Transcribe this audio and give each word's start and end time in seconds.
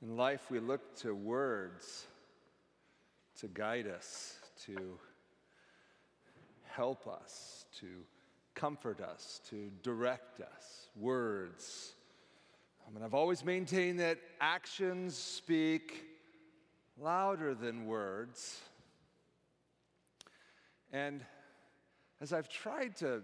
In 0.00 0.16
life, 0.16 0.50
we 0.50 0.60
look 0.60 0.96
to 0.98 1.12
words 1.12 2.06
to 3.40 3.48
guide 3.48 3.86
us, 3.86 4.36
to 4.64 4.98
help 6.66 7.08
us, 7.08 7.64
to 7.80 7.86
comfort 8.54 9.00
us, 9.00 9.40
to 9.50 9.70
direct 9.82 10.40
us. 10.40 10.88
Words. 10.96 11.94
I 12.86 12.94
mean, 12.94 13.04
I've 13.04 13.14
always 13.14 13.44
maintained 13.44 14.00
that 14.00 14.18
actions 14.40 15.16
speak 15.16 16.04
louder 17.00 17.54
than 17.54 17.86
words. 17.86 18.60
And 20.92 21.24
as 22.20 22.32
I've 22.32 22.48
tried 22.48 22.96
to 22.96 23.22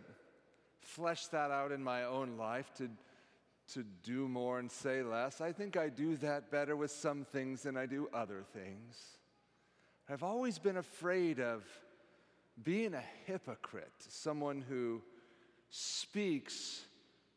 flesh 0.81 1.27
that 1.29 1.51
out 1.51 1.73
in 1.73 1.83
my 1.83 2.05
own 2.05 2.37
life, 2.37 2.73
to 2.79 2.89
to 3.73 3.85
do 4.03 4.29
more 4.29 4.59
and 4.59 4.71
say 4.71 5.03
less. 5.03 5.41
I 5.41 5.53
think 5.53 5.77
I 5.77 5.89
do 5.89 6.17
that 6.17 6.51
better 6.51 6.77
with 6.77 6.91
some 6.91 7.25
things 7.25 7.63
than 7.63 7.77
I 7.77 7.87
do 7.87 8.09
other 8.13 8.43
things. 8.53 9.19
I've 10.09 10.23
always 10.23 10.59
been 10.59 10.77
afraid 10.77 11.41
of 11.41 11.65
being 12.63 12.95
a 12.95 13.03
hypocrite, 13.27 13.93
someone 13.99 14.63
who 14.69 15.03
speaks 15.71 16.83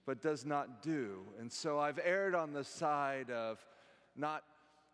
but 0.05 0.22
does 0.22 0.45
not 0.45 0.81
do. 0.81 1.20
And 1.40 1.52
so 1.52 1.80
I've 1.80 2.00
erred 2.03 2.36
on 2.36 2.53
the 2.53 2.64
side 2.64 3.30
of 3.30 3.59
not 4.16 4.44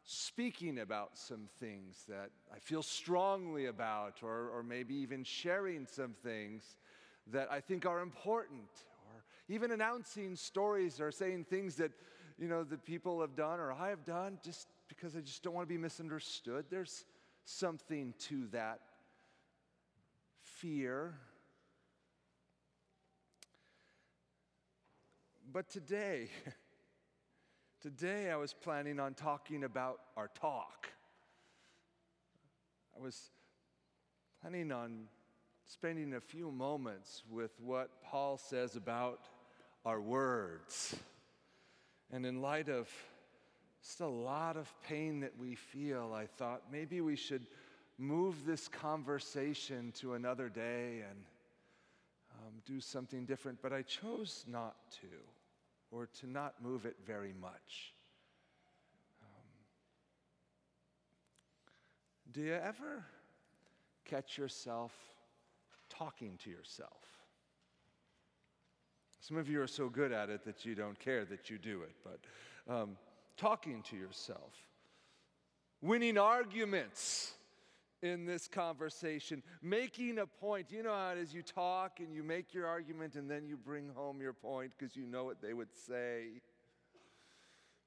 speaking 0.06 0.80
about 0.80 1.18
some 1.18 1.48
things 1.59 2.04
that 2.09 2.30
I 2.54 2.59
feel 2.59 2.84
strongly 2.84 3.68
about, 3.68 4.20
or, 4.23 4.50
or 4.50 4.64
maybe 4.64 4.95
even 4.95 5.23
sharing 5.23 5.86
some 5.86 6.14
things 6.23 6.78
that 7.28 7.48
I 7.52 7.59
think 7.59 7.86
are 7.86 8.02
important 8.02 8.68
or 8.76 8.93
even 9.50 9.72
announcing 9.72 10.36
stories 10.36 11.02
or 11.02 11.12
saying 11.12 11.46
things 11.50 11.76
that, 11.76 11.92
you 12.38 12.48
know, 12.48 12.64
the 12.64 12.78
people 12.78 13.22
have 13.22 13.36
done 13.36 13.60
or 13.60 13.72
I 13.72 13.90
have 13.90 14.06
done 14.06 14.40
just 14.44 14.67
because 14.88 15.16
I 15.16 15.20
just 15.20 15.44
don't 15.44 15.54
want 15.54 15.67
to 15.67 15.73
be 15.73 15.80
misunderstood. 15.80 16.66
There's 16.70 17.06
something 17.45 18.14
to 18.28 18.48
that 18.48 18.80
fear. 20.42 21.16
But 25.52 25.70
today, 25.70 26.30
today 27.82 28.32
I 28.32 28.38
was 28.38 28.54
planning 28.54 29.00
on 29.00 29.14
talking 29.14 29.64
about 29.66 30.00
our 30.16 30.30
talk. 30.30 30.88
I 32.98 33.02
was 33.02 33.30
planning 34.42 34.72
on 34.72 35.08
spending 35.66 36.14
a 36.16 36.22
few 36.22 36.52
moments 36.52 37.23
with 37.30 37.52
what 37.60 38.02
Paul 38.04 38.38
says 38.38 38.76
about 38.76 39.20
our 39.86 40.00
words. 40.00 40.95
And 42.12 42.26
in 42.26 42.42
light 42.42 42.70
of 42.70 42.89
just 43.81 44.02
a 44.02 44.08
lot 44.08 44.56
of 44.58 44.72
pain 44.88 45.20
that 45.22 45.38
we 45.38 45.56
feel, 45.56 46.14
I 46.16 46.26
thought 46.26 46.62
maybe 46.72 47.02
we 47.02 47.16
should 47.16 47.48
move 47.98 48.45
this 48.45 48.67
conversation 48.67 49.92
to 50.00 50.14
another 50.14 50.50
day 50.50 51.04
and 51.09 51.20
um, 52.39 52.54
do 52.66 52.80
something 52.80 53.26
different. 53.26 53.59
But 53.61 53.73
I 53.73 53.81
chose 53.81 54.45
not 54.48 54.76
to, 55.02 55.08
or 55.92 56.08
to 56.22 56.28
not 56.30 56.56
move 56.61 56.86
it 56.86 56.95
very 57.06 57.34
much. 57.39 57.94
Um, 59.22 59.28
do 62.31 62.42
you 62.42 62.54
ever 62.54 63.04
catch 64.06 64.38
yourself 64.38 64.92
talking 65.89 66.38
to 66.44 66.50
yourself. 66.50 67.12
Some 69.24 69.38
of 69.38 69.48
you 69.48 69.62
are 69.62 69.68
so 69.68 69.88
good 69.88 70.12
at 70.12 70.30
it 70.30 70.44
that 70.44 70.66
you 70.66 70.76
don't 70.76 71.00
care 71.00 71.24
that 71.24 71.50
you 71.50 71.58
do 71.58 71.84
it, 71.84 71.96
but 72.04 72.20
um, 72.70 72.98
talking 73.38 73.82
to 73.84 73.96
yourself, 73.96 74.52
winning 75.82 76.18
arguments 76.18 77.32
in 78.02 78.26
this 78.26 78.50
conversation, 78.50 79.42
making 79.62 80.20
a 80.20 80.26
point. 80.26 80.66
You 80.72 80.83
know 80.83 80.94
how 80.94 81.12
it 81.12 81.20
is 81.20 81.33
you 81.33 81.42
talk 81.42 82.02
and 82.02 82.14
you 82.14 82.22
make 82.22 82.54
your 82.54 82.67
argument 82.67 83.16
and 83.16 83.32
then 83.32 83.48
you 83.48 83.56
bring 83.56 83.88
home 83.95 84.20
your 84.20 84.33
point 84.33 84.73
because 84.78 84.94
you 84.94 85.08
know 85.08 85.23
what 85.23 85.42
they 85.42 85.54
would 85.54 85.73
say. 85.88 86.42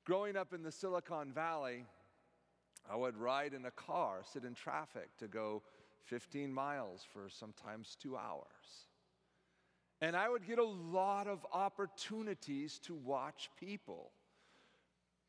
Growing 0.06 0.38
up 0.38 0.54
in 0.54 0.62
the 0.62 0.72
Silicon 0.72 1.32
Valley, 1.34 1.84
I 2.90 2.96
would 2.96 3.18
ride 3.18 3.52
in 3.52 3.66
a 3.66 3.70
car, 3.72 4.22
sit 4.24 4.44
in 4.44 4.54
traffic 4.54 5.10
to 5.18 5.28
go 5.28 5.60
15 6.06 6.50
miles 6.50 7.04
for 7.12 7.28
sometimes 7.28 7.94
two 8.00 8.16
hours. 8.16 8.86
And 10.00 10.14
I 10.14 10.28
would 10.28 10.46
get 10.46 10.58
a 10.58 10.64
lot 10.64 11.26
of 11.26 11.44
opportunities 11.52 12.78
to 12.80 12.94
watch 12.94 13.50
people. 13.58 14.10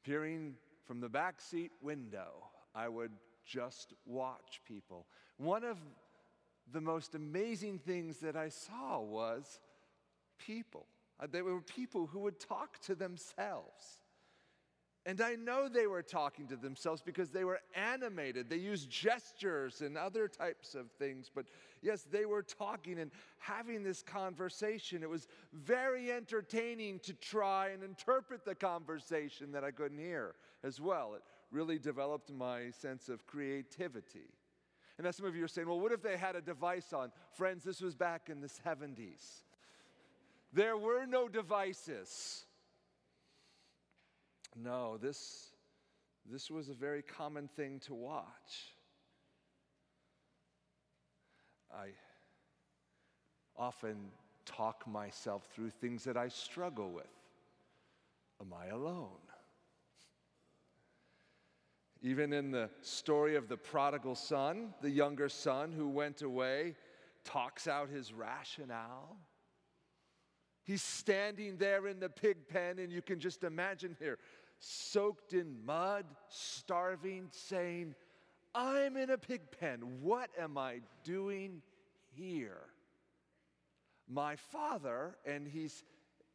Peering 0.03 0.55
from 0.85 0.99
the 0.99 1.09
back 1.09 1.39
seat 1.39 1.71
window, 1.81 2.45
I 2.75 2.87
would 2.89 3.11
just 3.45 3.93
watch 4.05 4.61
people. 4.67 5.05
One 5.37 5.63
of 5.63 5.77
the 6.71 6.81
most 6.81 7.15
amazing 7.15 7.79
things 7.79 8.17
that 8.17 8.35
I 8.35 8.49
saw 8.49 8.99
was 8.99 9.59
people. 10.37 10.85
Uh, 11.19 11.27
there 11.31 11.43
were 11.43 11.61
people 11.61 12.07
who 12.07 12.19
would 12.19 12.39
talk 12.39 12.79
to 12.81 12.95
themselves. 12.95 14.01
And 15.07 15.21
I 15.21 15.35
know 15.35 15.69
they 15.69 15.87
were 15.87 16.03
talking 16.03 16.47
to 16.47 16.57
themselves 16.57 17.01
because 17.01 17.29
they 17.29 17.45
were 17.45 17.61
animated. 17.73 18.49
They 18.49 18.57
used 18.57 18.89
gestures 18.89 19.79
and 19.79 19.97
other 19.97 20.27
types 20.27 20.75
of 20.75 20.91
things. 20.99 21.31
But 21.33 21.45
yes, 21.81 22.05
they 22.11 22.25
were 22.25 22.43
talking 22.43 22.99
and 22.99 23.09
having 23.39 23.83
this 23.83 24.03
conversation. 24.03 25.03
It 25.03 25.09
was 25.09 25.29
very 25.53 26.11
entertaining 26.11 26.99
to 27.03 27.13
try 27.13 27.69
and 27.69 27.83
interpret 27.83 28.43
the 28.43 28.53
conversation 28.53 29.53
that 29.53 29.63
I 29.63 29.71
couldn't 29.71 29.97
hear 29.97 30.35
as 30.61 30.81
well. 30.81 31.13
It 31.15 31.23
really 31.51 31.79
developed 31.79 32.29
my 32.29 32.69
sense 32.71 33.07
of 33.07 33.25
creativity. 33.25 34.27
And 34.97 35.05
now 35.05 35.11
some 35.11 35.25
of 35.25 35.37
you 35.37 35.45
are 35.45 35.47
saying, 35.47 35.69
well, 35.69 35.79
what 35.79 35.93
if 35.93 36.01
they 36.01 36.17
had 36.17 36.35
a 36.35 36.41
device 36.41 36.91
on? 36.91 37.13
Friends, 37.31 37.63
this 37.63 37.79
was 37.79 37.95
back 37.95 38.27
in 38.29 38.41
the 38.41 38.49
70s. 38.49 39.43
There 40.51 40.75
were 40.75 41.05
no 41.05 41.29
devices. 41.29 42.43
No, 44.63 44.97
this, 44.97 45.51
this 46.25 46.49
was 46.49 46.69
a 46.69 46.73
very 46.73 47.03
common 47.03 47.47
thing 47.47 47.79
to 47.81 47.93
watch. 47.93 48.73
I 51.71 51.89
often 53.55 53.97
talk 54.45 54.87
myself 54.87 55.47
through 55.53 55.69
things 55.69 56.03
that 56.05 56.17
I 56.17 56.29
struggle 56.29 56.91
with. 56.91 57.05
Am 58.41 58.53
I 58.53 58.67
alone? 58.67 59.09
Even 62.01 62.33
in 62.33 62.51
the 62.51 62.69
story 62.81 63.35
of 63.35 63.49
the 63.49 63.57
prodigal 63.57 64.15
son, 64.15 64.73
the 64.81 64.89
younger 64.89 65.29
son 65.29 65.71
who 65.71 65.87
went 65.87 66.21
away 66.21 66.75
talks 67.23 67.67
out 67.67 67.89
his 67.89 68.13
rationale. 68.13 69.17
He's 70.63 70.83
standing 70.83 71.57
there 71.57 71.87
in 71.87 71.99
the 71.99 72.09
pig 72.09 72.47
pen, 72.49 72.79
and 72.79 72.91
you 72.91 73.01
can 73.01 73.19
just 73.19 73.43
imagine 73.43 73.95
here, 73.99 74.19
soaked 74.59 75.33
in 75.33 75.65
mud, 75.65 76.05
starving, 76.29 77.27
saying, 77.31 77.95
I'm 78.55 78.97
in 78.97 79.09
a 79.09 79.17
pig 79.17 79.41
pen. 79.59 79.81
What 80.01 80.29
am 80.39 80.57
I 80.57 80.81
doing 81.03 81.61
here? 82.15 82.61
My 84.09 84.35
father, 84.35 85.17
and 85.25 85.47
he's 85.47 85.83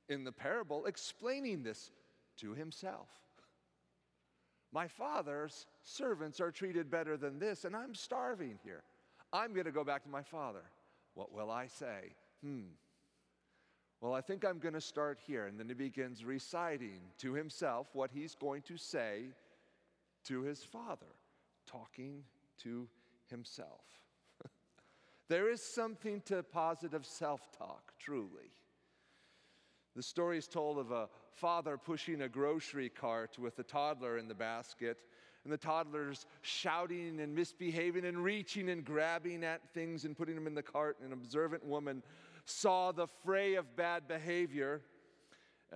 in 0.08 0.24
the 0.24 0.32
parable 0.32 0.86
explaining 0.86 1.62
this 1.62 1.90
to 2.38 2.54
himself. 2.54 3.08
My 4.72 4.88
father's 4.88 5.66
servants 5.82 6.40
are 6.40 6.50
treated 6.50 6.90
better 6.90 7.16
than 7.16 7.38
this, 7.38 7.64
and 7.64 7.76
I'm 7.76 7.94
starving 7.94 8.58
here. 8.64 8.82
I'm 9.32 9.52
going 9.52 9.66
to 9.66 9.72
go 9.72 9.84
back 9.84 10.02
to 10.04 10.08
my 10.08 10.22
father. 10.22 10.62
What 11.14 11.32
will 11.32 11.50
I 11.50 11.66
say? 11.66 12.14
Hmm, 12.42 12.68
well, 14.02 14.14
I 14.14 14.20
think 14.20 14.44
I'm 14.44 14.58
going 14.58 14.74
to 14.74 14.80
start 14.80 15.20
here. 15.24 15.46
And 15.46 15.58
then 15.58 15.68
he 15.68 15.74
begins 15.74 16.24
reciting 16.24 16.98
to 17.18 17.34
himself 17.34 17.86
what 17.92 18.10
he's 18.12 18.34
going 18.34 18.62
to 18.62 18.76
say 18.76 19.26
to 20.24 20.42
his 20.42 20.64
father, 20.64 21.06
talking 21.70 22.24
to 22.64 22.88
himself. 23.30 23.84
there 25.28 25.48
is 25.48 25.62
something 25.62 26.20
to 26.22 26.42
positive 26.42 27.06
self 27.06 27.56
talk, 27.56 27.92
truly. 28.00 28.50
The 29.94 30.02
story 30.02 30.36
is 30.36 30.48
told 30.48 30.78
of 30.78 30.90
a 30.90 31.08
father 31.30 31.78
pushing 31.78 32.22
a 32.22 32.28
grocery 32.28 32.88
cart 32.88 33.38
with 33.38 33.56
a 33.60 33.62
toddler 33.62 34.18
in 34.18 34.26
the 34.26 34.34
basket, 34.34 34.98
and 35.44 35.52
the 35.52 35.58
toddler's 35.58 36.26
shouting 36.40 37.20
and 37.20 37.32
misbehaving 37.32 38.04
and 38.04 38.18
reaching 38.18 38.68
and 38.68 38.84
grabbing 38.84 39.44
at 39.44 39.60
things 39.74 40.04
and 40.04 40.16
putting 40.16 40.34
them 40.34 40.48
in 40.48 40.56
the 40.56 40.62
cart. 40.62 40.96
And 41.00 41.12
an 41.12 41.12
observant 41.12 41.64
woman 41.64 42.02
saw 42.44 42.92
the 42.92 43.06
fray 43.24 43.54
of 43.54 43.76
bad 43.76 44.08
behavior. 44.08 44.82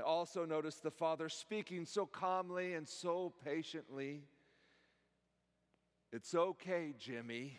Also 0.04 0.44
noticed 0.44 0.82
the 0.82 0.90
father 0.90 1.28
speaking 1.28 1.86
so 1.86 2.04
calmly 2.04 2.74
and 2.74 2.86
so 2.86 3.32
patiently. 3.44 4.22
It's 6.12 6.34
okay, 6.34 6.94
Jimmy. 6.98 7.58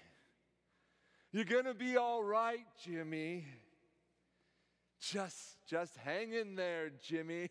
You're 1.32 1.46
going 1.46 1.66
to 1.66 1.74
be 1.74 1.98
all 1.98 2.24
right, 2.24 2.66
Jimmy. 2.84 3.46
Just 5.00 5.58
just 5.68 5.96
hang 5.98 6.34
in 6.34 6.56
there, 6.56 6.90
Jimmy. 7.02 7.50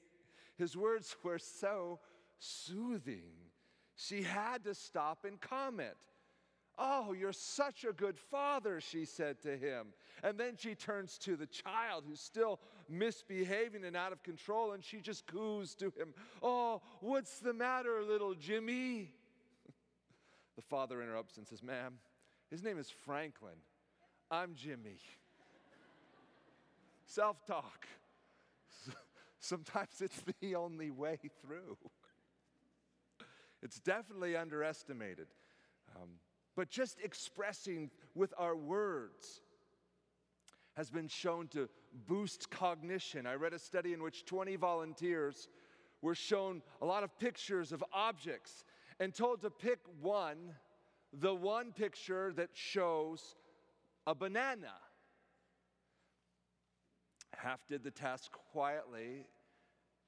His 0.56 0.76
words 0.76 1.14
were 1.22 1.38
so 1.38 2.00
soothing. 2.38 3.32
She 3.94 4.22
had 4.22 4.64
to 4.64 4.74
stop 4.74 5.24
and 5.24 5.40
comment. 5.40 5.96
Oh, 6.78 7.14
you're 7.14 7.32
such 7.32 7.84
a 7.84 7.92
good 7.92 8.18
father, 8.18 8.80
she 8.80 9.06
said 9.06 9.40
to 9.42 9.56
him. 9.56 9.88
And 10.22 10.38
then 10.38 10.56
she 10.58 10.74
turns 10.74 11.16
to 11.18 11.36
the 11.36 11.46
child 11.46 12.04
who's 12.06 12.20
still 12.20 12.60
misbehaving 12.88 13.84
and 13.84 13.96
out 13.96 14.12
of 14.12 14.22
control, 14.22 14.72
and 14.72 14.84
she 14.84 15.00
just 15.00 15.26
coos 15.26 15.74
to 15.76 15.86
him, 15.86 16.12
Oh, 16.42 16.82
what's 17.00 17.38
the 17.38 17.54
matter, 17.54 18.02
little 18.02 18.34
Jimmy? 18.34 19.10
the 20.56 20.62
father 20.62 21.02
interrupts 21.02 21.38
and 21.38 21.46
says, 21.46 21.62
Ma'am, 21.62 21.94
his 22.50 22.62
name 22.62 22.78
is 22.78 22.90
Franklin. 22.90 23.56
I'm 24.30 24.54
Jimmy. 24.54 24.98
Self 27.06 27.46
talk. 27.46 27.86
Sometimes 29.40 30.00
it's 30.00 30.22
the 30.40 30.56
only 30.56 30.90
way 30.90 31.18
through. 31.40 31.78
It's 33.62 33.80
definitely 33.80 34.36
underestimated. 34.36 35.28
Um, 35.96 36.10
but 36.56 36.70
just 36.70 36.98
expressing 37.02 37.90
with 38.14 38.32
our 38.38 38.56
words 38.56 39.42
has 40.76 40.90
been 40.90 41.08
shown 41.08 41.48
to 41.48 41.68
boost 42.06 42.50
cognition. 42.50 43.26
I 43.26 43.34
read 43.34 43.52
a 43.52 43.58
study 43.58 43.92
in 43.92 44.02
which 44.02 44.24
20 44.24 44.56
volunteers 44.56 45.48
were 46.02 46.14
shown 46.14 46.62
a 46.82 46.86
lot 46.86 47.02
of 47.02 47.18
pictures 47.18 47.72
of 47.72 47.84
objects 47.92 48.64
and 49.00 49.14
told 49.14 49.42
to 49.42 49.50
pick 49.50 49.78
one, 50.00 50.54
the 51.12 51.34
one 51.34 51.72
picture 51.72 52.32
that 52.34 52.50
shows 52.52 53.36
a 54.06 54.14
banana. 54.14 54.72
Half 57.34 57.66
did 57.68 57.84
the 57.84 57.90
task 57.90 58.32
quietly, 58.52 59.26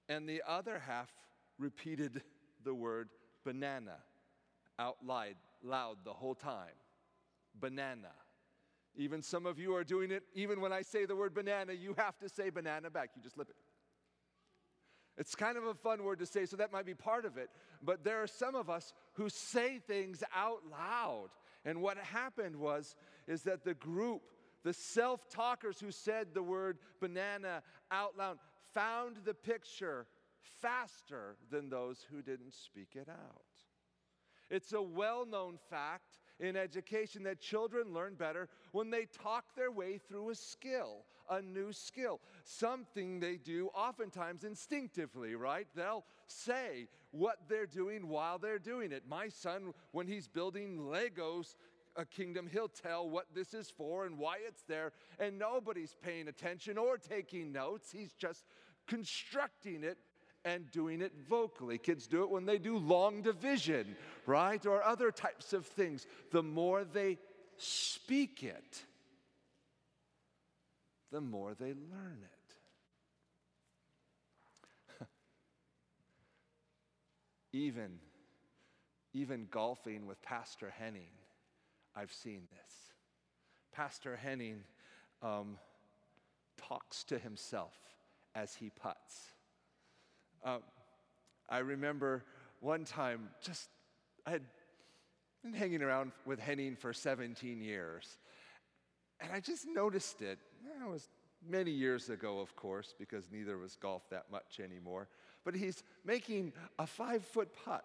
and 0.08 0.28
the 0.28 0.42
other 0.46 0.78
half 0.78 1.10
repeated 1.58 2.22
the 2.64 2.74
word 2.74 3.10
banana 3.44 3.96
out 4.78 4.96
loud 5.04 5.34
loud 5.62 5.98
the 6.04 6.12
whole 6.12 6.34
time. 6.34 6.76
Banana. 7.58 8.12
Even 8.96 9.22
some 9.22 9.46
of 9.46 9.58
you 9.58 9.74
are 9.74 9.84
doing 9.84 10.10
it, 10.10 10.24
even 10.34 10.60
when 10.60 10.72
I 10.72 10.82
say 10.82 11.06
the 11.06 11.14
word 11.14 11.34
banana, 11.34 11.72
you 11.72 11.94
have 11.98 12.18
to 12.18 12.28
say 12.28 12.50
banana 12.50 12.90
back. 12.90 13.10
You 13.14 13.22
just 13.22 13.38
lip 13.38 13.48
it. 13.48 13.56
It's 15.16 15.34
kind 15.34 15.58
of 15.58 15.64
a 15.64 15.74
fun 15.74 16.04
word 16.04 16.20
to 16.20 16.26
say, 16.26 16.46
so 16.46 16.56
that 16.56 16.72
might 16.72 16.86
be 16.86 16.94
part 16.94 17.24
of 17.24 17.36
it. 17.36 17.50
But 17.82 18.04
there 18.04 18.22
are 18.22 18.26
some 18.26 18.54
of 18.54 18.70
us 18.70 18.92
who 19.14 19.28
say 19.28 19.80
things 19.80 20.22
out 20.34 20.60
loud. 20.70 21.28
And 21.64 21.82
what 21.82 21.98
happened 21.98 22.56
was, 22.56 22.94
is 23.26 23.42
that 23.42 23.64
the 23.64 23.74
group, 23.74 24.22
the 24.62 24.72
self 24.72 25.28
talkers 25.28 25.80
who 25.80 25.90
said 25.90 26.28
the 26.34 26.42
word 26.42 26.78
banana 27.00 27.62
out 27.90 28.16
loud, 28.16 28.38
found 28.74 29.16
the 29.24 29.34
picture 29.34 30.06
faster 30.62 31.36
than 31.50 31.68
those 31.68 32.06
who 32.10 32.22
didn't 32.22 32.54
speak 32.54 32.90
it 32.94 33.08
out. 33.08 33.42
It's 34.50 34.72
a 34.72 34.82
well 34.82 35.26
known 35.26 35.58
fact 35.70 36.18
in 36.40 36.56
education 36.56 37.22
that 37.24 37.40
children 37.40 37.92
learn 37.92 38.14
better 38.14 38.48
when 38.72 38.90
they 38.90 39.06
talk 39.06 39.44
their 39.56 39.70
way 39.70 39.98
through 39.98 40.30
a 40.30 40.34
skill, 40.34 41.04
a 41.28 41.42
new 41.42 41.72
skill, 41.72 42.20
something 42.44 43.20
they 43.20 43.36
do 43.36 43.68
oftentimes 43.74 44.44
instinctively, 44.44 45.34
right? 45.34 45.66
They'll 45.74 46.04
say 46.26 46.88
what 47.10 47.38
they're 47.48 47.66
doing 47.66 48.08
while 48.08 48.38
they're 48.38 48.58
doing 48.58 48.92
it. 48.92 49.02
My 49.08 49.28
son, 49.28 49.72
when 49.92 50.06
he's 50.06 50.28
building 50.28 50.78
Legos, 50.78 51.56
a 51.96 52.04
kingdom, 52.04 52.48
he'll 52.50 52.68
tell 52.68 53.10
what 53.10 53.26
this 53.34 53.54
is 53.54 53.70
for 53.70 54.06
and 54.06 54.16
why 54.18 54.36
it's 54.46 54.62
there, 54.62 54.92
and 55.18 55.38
nobody's 55.38 55.96
paying 56.00 56.28
attention 56.28 56.78
or 56.78 56.96
taking 56.96 57.52
notes. 57.52 57.90
He's 57.90 58.12
just 58.12 58.44
constructing 58.86 59.82
it 59.82 59.98
and 60.44 60.70
doing 60.70 61.00
it 61.00 61.12
vocally. 61.28 61.78
Kids 61.78 62.06
do 62.06 62.22
it 62.22 62.30
when 62.30 62.46
they 62.46 62.58
do 62.58 62.78
long 62.78 63.22
division, 63.22 63.96
right? 64.26 64.64
Or 64.66 64.82
other 64.82 65.10
types 65.10 65.52
of 65.52 65.66
things. 65.66 66.06
The 66.30 66.42
more 66.42 66.84
they 66.84 67.18
speak 67.56 68.42
it, 68.42 68.84
the 71.10 71.20
more 71.20 71.54
they 71.54 71.74
learn 71.74 72.20
it. 75.00 75.06
even, 77.52 77.98
even 79.12 79.46
golfing 79.50 80.06
with 80.06 80.20
Pastor 80.22 80.72
Henning, 80.78 81.10
I've 81.96 82.12
seen 82.12 82.42
this. 82.50 82.74
Pastor 83.72 84.16
Henning 84.16 84.60
um, 85.22 85.56
talks 86.56 87.04
to 87.04 87.18
himself 87.18 87.74
as 88.34 88.54
he 88.54 88.70
puts. 88.70 89.32
Uh, 90.44 90.58
I 91.48 91.58
remember 91.58 92.24
one 92.60 92.84
time, 92.84 93.30
just 93.42 93.68
I 94.26 94.30
had 94.30 94.42
been 95.42 95.52
hanging 95.52 95.82
around 95.82 96.12
with 96.26 96.38
Henning 96.38 96.76
for 96.76 96.92
17 96.92 97.60
years, 97.60 98.18
and 99.20 99.32
I 99.32 99.40
just 99.40 99.66
noticed 99.66 100.22
it. 100.22 100.38
It 100.64 100.88
was 100.88 101.08
many 101.46 101.70
years 101.70 102.10
ago, 102.10 102.40
of 102.40 102.54
course, 102.56 102.94
because 102.98 103.30
neither 103.30 103.54
of 103.54 103.62
us 103.62 103.76
golf 103.80 104.08
that 104.10 104.26
much 104.30 104.60
anymore. 104.62 105.08
But 105.44 105.54
he's 105.54 105.82
making 106.04 106.52
a 106.78 106.86
five 106.86 107.24
foot 107.24 107.48
putt. 107.64 107.84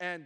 And 0.00 0.24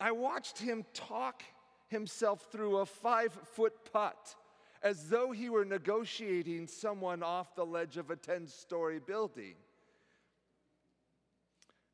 I 0.00 0.12
watched 0.12 0.58
him 0.58 0.84
talk 0.94 1.42
himself 1.88 2.48
through 2.50 2.78
a 2.78 2.86
five 2.86 3.32
foot 3.54 3.72
putt 3.92 4.34
as 4.82 5.08
though 5.08 5.32
he 5.32 5.48
were 5.48 5.64
negotiating 5.64 6.66
someone 6.66 7.22
off 7.22 7.54
the 7.54 7.66
ledge 7.66 7.96
of 7.96 8.10
a 8.10 8.16
10 8.16 8.46
story 8.46 9.00
building 9.04 9.54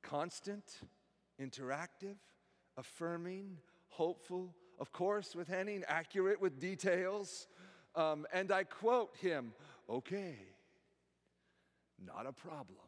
constant, 0.02 0.80
interactive, 1.40 2.16
affirming, 2.76 3.58
hopeful, 3.88 4.54
of 4.78 4.92
course, 4.92 5.34
with 5.34 5.48
Henning, 5.48 5.84
accurate 5.86 6.40
with 6.40 6.58
details. 6.58 7.46
Um, 7.94 8.26
and 8.32 8.50
I 8.50 8.64
quote 8.64 9.14
him, 9.20 9.52
okay, 9.88 10.36
not 12.04 12.26
a 12.26 12.32
problem. 12.32 12.78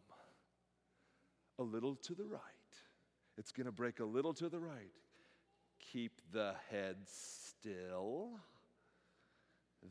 A 1.61 1.62
little 1.62 1.94
to 1.94 2.14
the 2.14 2.25
right. 2.25 2.40
It's 3.38 3.52
going 3.52 3.67
to 3.67 3.72
break 3.72 4.00
a 4.00 4.05
little 4.05 4.34
to 4.34 4.49
the 4.49 4.58
right. 4.58 4.90
Keep 5.93 6.20
the 6.32 6.55
head 6.70 6.96
still. 7.06 8.31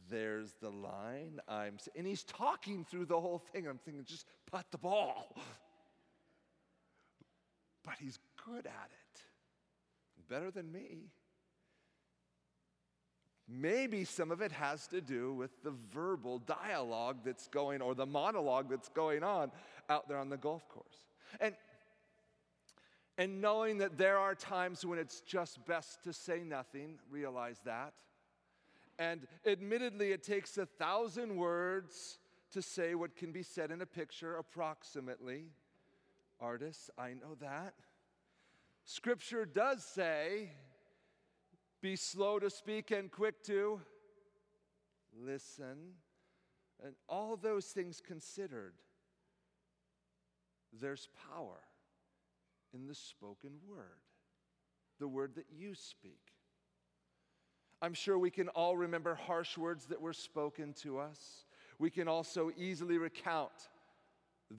There's 0.10 0.56
the 0.62 0.72
line. 0.72 1.40
I'm, 1.48 1.78
and 1.96 2.06
he's 2.06 2.24
talking 2.24 2.84
through 2.84 3.06
the 3.06 3.20
whole 3.20 3.40
thing. 3.40 3.68
I'm 3.68 3.78
thinking, 3.78 4.04
just 4.04 4.26
putt 4.52 4.66
the 4.72 4.78
ball 4.78 5.38
but 7.84 7.96
he's 8.00 8.20
good 8.46 8.66
at 8.66 8.90
it. 8.92 9.22
Better 10.30 10.52
than 10.52 10.72
me. 10.72 11.10
Maybe 13.48 14.06
some 14.06 14.32
of 14.32 14.42
it 14.42 14.52
has 14.54 14.88
to 14.88 15.02
do 15.02 15.34
with 15.34 15.52
the 15.64 15.74
verbal 15.92 16.40
dialogue 16.40 17.18
that's 17.26 17.48
going, 17.50 17.82
or 17.82 17.94
the 17.94 18.06
monologue 18.06 18.70
that's 18.70 18.90
going 18.90 19.24
on 19.24 19.52
out 19.90 20.08
there 20.08 20.18
on 20.18 20.30
the 20.30 20.38
golf 20.38 20.68
course. 20.70 21.04
And, 21.42 21.54
and 23.18 23.42
knowing 23.42 23.80
that 23.80 23.98
there 23.98 24.18
are 24.18 24.34
times 24.34 24.86
when 24.86 24.98
it's 24.98 25.22
just 25.22 25.64
best 25.66 26.04
to 26.06 26.14
say 26.14 26.44
nothing, 26.44 27.00
realize 27.12 27.60
that. 27.66 27.94
And 28.98 29.28
admittedly, 29.46 30.14
it 30.14 30.24
takes 30.24 30.58
a 30.58 30.66
thousand 30.66 31.36
words 31.36 32.20
to 32.54 32.62
say 32.62 32.96
what 32.96 33.16
can 33.16 33.32
be 33.32 33.44
said 33.44 33.72
in 33.72 33.82
a 33.82 33.86
picture, 33.86 34.38
approximately 34.38 35.48
artists, 36.40 36.90
I 36.98 37.10
know 37.10 37.36
that. 37.40 37.74
Scripture 38.86 39.46
does 39.46 39.84
say, 39.84 40.50
be 41.82 41.96
slow 41.96 42.40
to 42.40 42.50
speak 42.50 42.92
and 42.92 43.12
quick 43.12 43.44
to 43.44 43.80
listen. 45.18 45.94
And 46.84 46.96
all 47.08 47.38
those 47.38 47.68
things 47.68 48.02
considered, 48.06 48.74
there's 50.82 51.08
power 51.32 51.60
in 52.74 52.88
the 52.88 52.96
spoken 52.96 53.52
word, 53.68 54.02
the 55.00 55.08
word 55.08 55.36
that 55.36 55.46
you 55.56 55.76
speak. 55.76 56.34
I'm 57.82 57.94
sure 57.94 58.18
we 58.18 58.32
can 58.32 58.48
all 58.50 58.78
remember 58.78 59.16
harsh 59.16 59.58
words 59.58 59.86
that 59.88 60.02
were 60.02 60.14
spoken 60.14 60.74
to 60.82 61.00
us. 61.00 61.46
We 61.80 61.90
can 61.90 62.08
also 62.08 62.50
easily 62.58 62.98
recount 62.98 63.52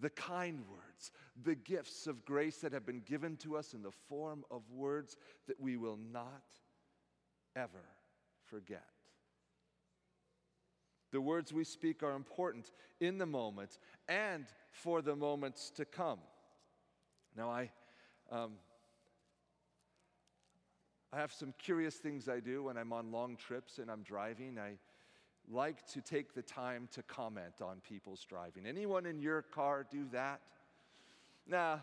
the 0.01 0.11
kind 0.11 0.61
words, 0.71 1.13
the 1.43 1.55
gifts 1.55 2.07
of 2.07 2.25
grace 2.25 2.59
that 2.59 2.73
have 2.73 2.87
been 2.87 3.01
given 3.01 3.37
to 3.39 3.57
us 3.57 3.75
in 3.75 3.83
the 3.83 3.93
form 4.09 4.45
of 4.51 4.63
words 4.71 5.17
that 5.47 5.61
we 5.61 5.77
will 5.77 5.99
not 6.13 6.43
ever 7.57 7.85
forget. 8.45 8.85
The 11.13 11.21
words 11.21 11.53
we 11.53 11.63
speak 11.63 12.03
are 12.03 12.17
important 12.17 12.73
in 13.01 13.19
the 13.19 13.27
moment 13.27 13.79
and 14.09 14.47
for 14.73 15.01
the 15.01 15.15
moments 15.15 15.71
to 15.77 15.85
come. 15.85 16.19
Now, 17.37 17.51
I, 17.51 17.71
um, 18.33 18.55
I 21.13 21.19
have 21.19 21.33
some 21.33 21.55
curious 21.57 21.95
things 21.95 22.29
I 22.29 22.41
do 22.41 22.65
when 22.65 22.77
I'm 22.77 22.93
on 22.93 23.13
long 23.13 23.37
trips 23.37 23.79
and 23.79 23.89
I'm 23.89 24.03
driving. 24.03 24.59
I 24.59 24.79
like 25.51 25.87
to 25.93 26.01
take 26.01 26.35
the 26.35 26.43
time 26.43 26.89
to 26.93 27.03
comment 27.03 27.61
on 27.63 27.81
people's 27.87 28.25
driving. 28.25 28.67
Anyone 28.67 29.07
in 29.07 29.21
your 29.21 29.43
car 29.43 29.87
do 29.91 30.07
that? 30.13 30.41
Nah. 31.47 31.79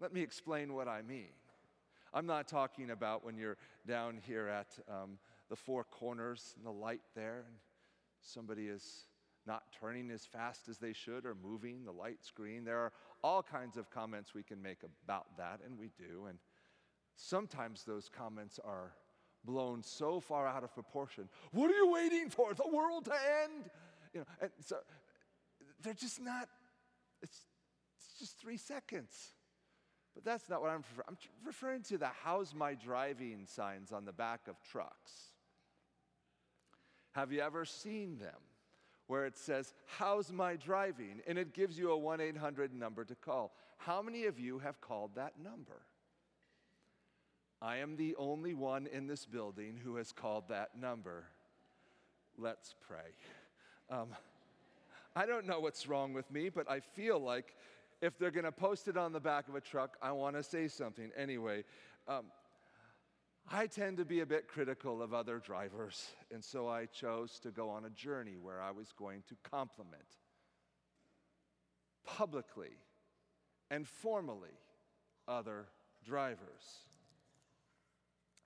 Let 0.00 0.12
me 0.12 0.22
explain 0.22 0.72
what 0.74 0.88
I 0.88 1.02
mean. 1.02 1.28
I'm 2.12 2.26
not 2.26 2.48
talking 2.48 2.90
about 2.90 3.24
when 3.24 3.36
you're 3.36 3.58
down 3.86 4.18
here 4.26 4.48
at 4.48 4.78
um, 4.88 5.18
the 5.48 5.56
four 5.56 5.84
corners 5.84 6.54
and 6.56 6.66
the 6.66 6.70
light 6.70 7.02
there, 7.14 7.44
and 7.46 7.56
somebody 8.20 8.66
is 8.66 9.04
not 9.46 9.64
turning 9.78 10.10
as 10.10 10.26
fast 10.26 10.68
as 10.68 10.78
they 10.78 10.92
should 10.92 11.24
or 11.24 11.34
moving 11.34 11.84
the 11.84 11.92
light 11.92 12.24
screen. 12.24 12.64
There 12.64 12.78
are 12.78 12.92
all 13.22 13.42
kinds 13.42 13.76
of 13.76 13.90
comments 13.90 14.34
we 14.34 14.42
can 14.42 14.60
make 14.60 14.78
about 15.04 15.36
that, 15.36 15.60
and 15.64 15.78
we 15.78 15.90
do. 15.98 16.26
And 16.28 16.38
sometimes 17.14 17.84
those 17.84 18.08
comments 18.08 18.58
are 18.64 18.92
blown 19.44 19.82
so 19.82 20.20
far 20.20 20.46
out 20.46 20.64
of 20.64 20.74
proportion. 20.74 21.28
What 21.52 21.70
are 21.70 21.74
you 21.74 21.90
waiting 21.90 22.30
for? 22.30 22.54
The 22.54 22.68
world 22.68 23.06
to 23.06 23.12
end? 23.12 23.70
You 24.12 24.20
know, 24.20 24.26
and 24.40 24.50
so 24.60 24.76
they're 25.82 25.94
just 25.94 26.20
not, 26.20 26.48
it's, 27.22 27.38
it's 27.96 28.18
just 28.18 28.38
three 28.40 28.56
seconds. 28.56 29.34
But 30.14 30.24
that's 30.24 30.48
not 30.48 30.60
what 30.60 30.70
I'm 30.70 30.82
referring 30.82 31.04
I'm 31.08 31.16
referring 31.46 31.82
to 31.84 31.98
the 31.98 32.08
how's 32.24 32.54
my 32.54 32.74
driving 32.74 33.46
signs 33.46 33.92
on 33.92 34.04
the 34.04 34.12
back 34.12 34.40
of 34.48 34.56
trucks. 34.62 35.12
Have 37.12 37.32
you 37.32 37.40
ever 37.40 37.64
seen 37.64 38.18
them? 38.18 38.36
Where 39.06 39.26
it 39.26 39.36
says, 39.36 39.74
How's 39.86 40.30
my 40.30 40.54
driving? 40.56 41.20
And 41.26 41.36
it 41.36 41.52
gives 41.52 41.78
you 41.78 41.90
a 41.90 41.98
1 41.98 42.20
800 42.20 42.72
number 42.72 43.04
to 43.04 43.14
call. 43.14 43.52
How 43.78 44.02
many 44.02 44.26
of 44.26 44.38
you 44.38 44.60
have 44.60 44.80
called 44.80 45.16
that 45.16 45.32
number? 45.42 45.82
I 47.62 47.78
am 47.78 47.96
the 47.96 48.16
only 48.16 48.54
one 48.54 48.86
in 48.86 49.06
this 49.06 49.26
building 49.26 49.78
who 49.82 49.96
has 49.96 50.12
called 50.12 50.44
that 50.48 50.78
number. 50.78 51.24
Let's 52.38 52.74
pray. 52.80 53.12
Um, 53.90 54.08
I 55.14 55.26
don't 55.26 55.46
know 55.46 55.60
what's 55.60 55.86
wrong 55.86 56.14
with 56.14 56.30
me, 56.30 56.48
but 56.48 56.70
I 56.70 56.80
feel 56.80 57.18
like 57.18 57.54
if 58.00 58.18
they're 58.18 58.30
going 58.30 58.44
to 58.44 58.52
post 58.52 58.88
it 58.88 58.96
on 58.96 59.12
the 59.12 59.20
back 59.20 59.48
of 59.48 59.56
a 59.56 59.60
truck, 59.60 59.98
I 60.00 60.12
want 60.12 60.36
to 60.36 60.42
say 60.42 60.68
something. 60.68 61.10
Anyway, 61.16 61.64
um, 62.08 62.26
I 63.50 63.66
tend 63.66 63.98
to 63.98 64.04
be 64.04 64.20
a 64.20 64.26
bit 64.26 64.48
critical 64.48 65.02
of 65.02 65.12
other 65.12 65.38
drivers, 65.38 66.08
and 66.32 66.42
so 66.42 66.68
I 66.68 66.86
chose 66.86 67.38
to 67.40 67.50
go 67.50 67.68
on 67.68 67.84
a 67.84 67.90
journey 67.90 68.36
where 68.40 68.62
I 68.62 68.70
was 68.70 68.92
going 68.96 69.22
to 69.28 69.36
compliment 69.50 70.02
publicly 72.06 72.78
and 73.70 73.86
formally 73.86 74.56
other 75.28 75.66
drivers. 76.04 76.86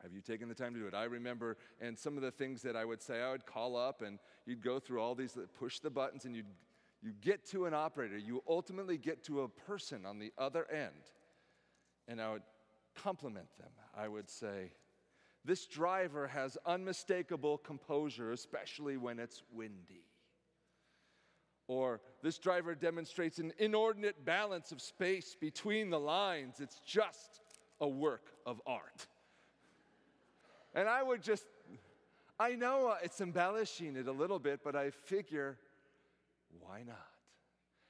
Have 0.02 0.12
you 0.12 0.20
taken 0.20 0.48
the 0.48 0.54
time 0.54 0.74
to 0.74 0.80
do 0.80 0.86
it? 0.86 0.94
I 0.94 1.04
remember, 1.04 1.56
and 1.80 1.98
some 1.98 2.16
of 2.16 2.22
the 2.22 2.30
things 2.30 2.62
that 2.62 2.76
I 2.76 2.84
would 2.84 3.02
say, 3.02 3.22
I 3.22 3.30
would 3.30 3.46
call 3.46 3.76
up 3.76 4.02
and 4.02 4.18
you'd 4.44 4.62
go 4.62 4.78
through 4.78 5.00
all 5.00 5.14
these, 5.14 5.38
push 5.58 5.78
the 5.78 5.90
buttons, 5.90 6.24
and 6.24 6.36
you'd 6.36 6.46
you 7.04 7.12
get 7.20 7.44
to 7.50 7.66
an 7.66 7.74
operator. 7.74 8.16
You 8.16 8.42
ultimately 8.48 8.96
get 8.96 9.22
to 9.24 9.42
a 9.42 9.48
person 9.48 10.06
on 10.06 10.18
the 10.18 10.32
other 10.38 10.66
end. 10.70 11.12
And 12.08 12.20
I 12.20 12.32
would 12.32 12.42
compliment 12.94 13.48
them. 13.58 13.68
I 13.94 14.08
would 14.08 14.30
say, 14.30 14.72
This 15.44 15.66
driver 15.66 16.26
has 16.28 16.56
unmistakable 16.64 17.58
composure, 17.58 18.32
especially 18.32 18.96
when 18.96 19.18
it's 19.18 19.42
windy. 19.52 20.06
Or 21.68 22.00
this 22.22 22.38
driver 22.38 22.74
demonstrates 22.74 23.38
an 23.38 23.52
inordinate 23.58 24.24
balance 24.24 24.72
of 24.72 24.80
space 24.80 25.36
between 25.38 25.90
the 25.90 26.00
lines. 26.00 26.60
It's 26.60 26.80
just 26.86 27.40
a 27.80 27.88
work 27.88 28.32
of 28.46 28.62
art. 28.66 29.06
And 30.74 30.88
I 30.88 31.02
would 31.02 31.22
just, 31.22 31.44
I 32.38 32.54
know 32.54 32.88
uh, 32.88 32.96
it's 33.02 33.20
embellishing 33.20 33.96
it 33.96 34.08
a 34.08 34.12
little 34.12 34.38
bit, 34.38 34.60
but 34.64 34.74
I 34.74 34.90
figure 34.90 35.58
why 36.60 36.82
not? 36.82 36.96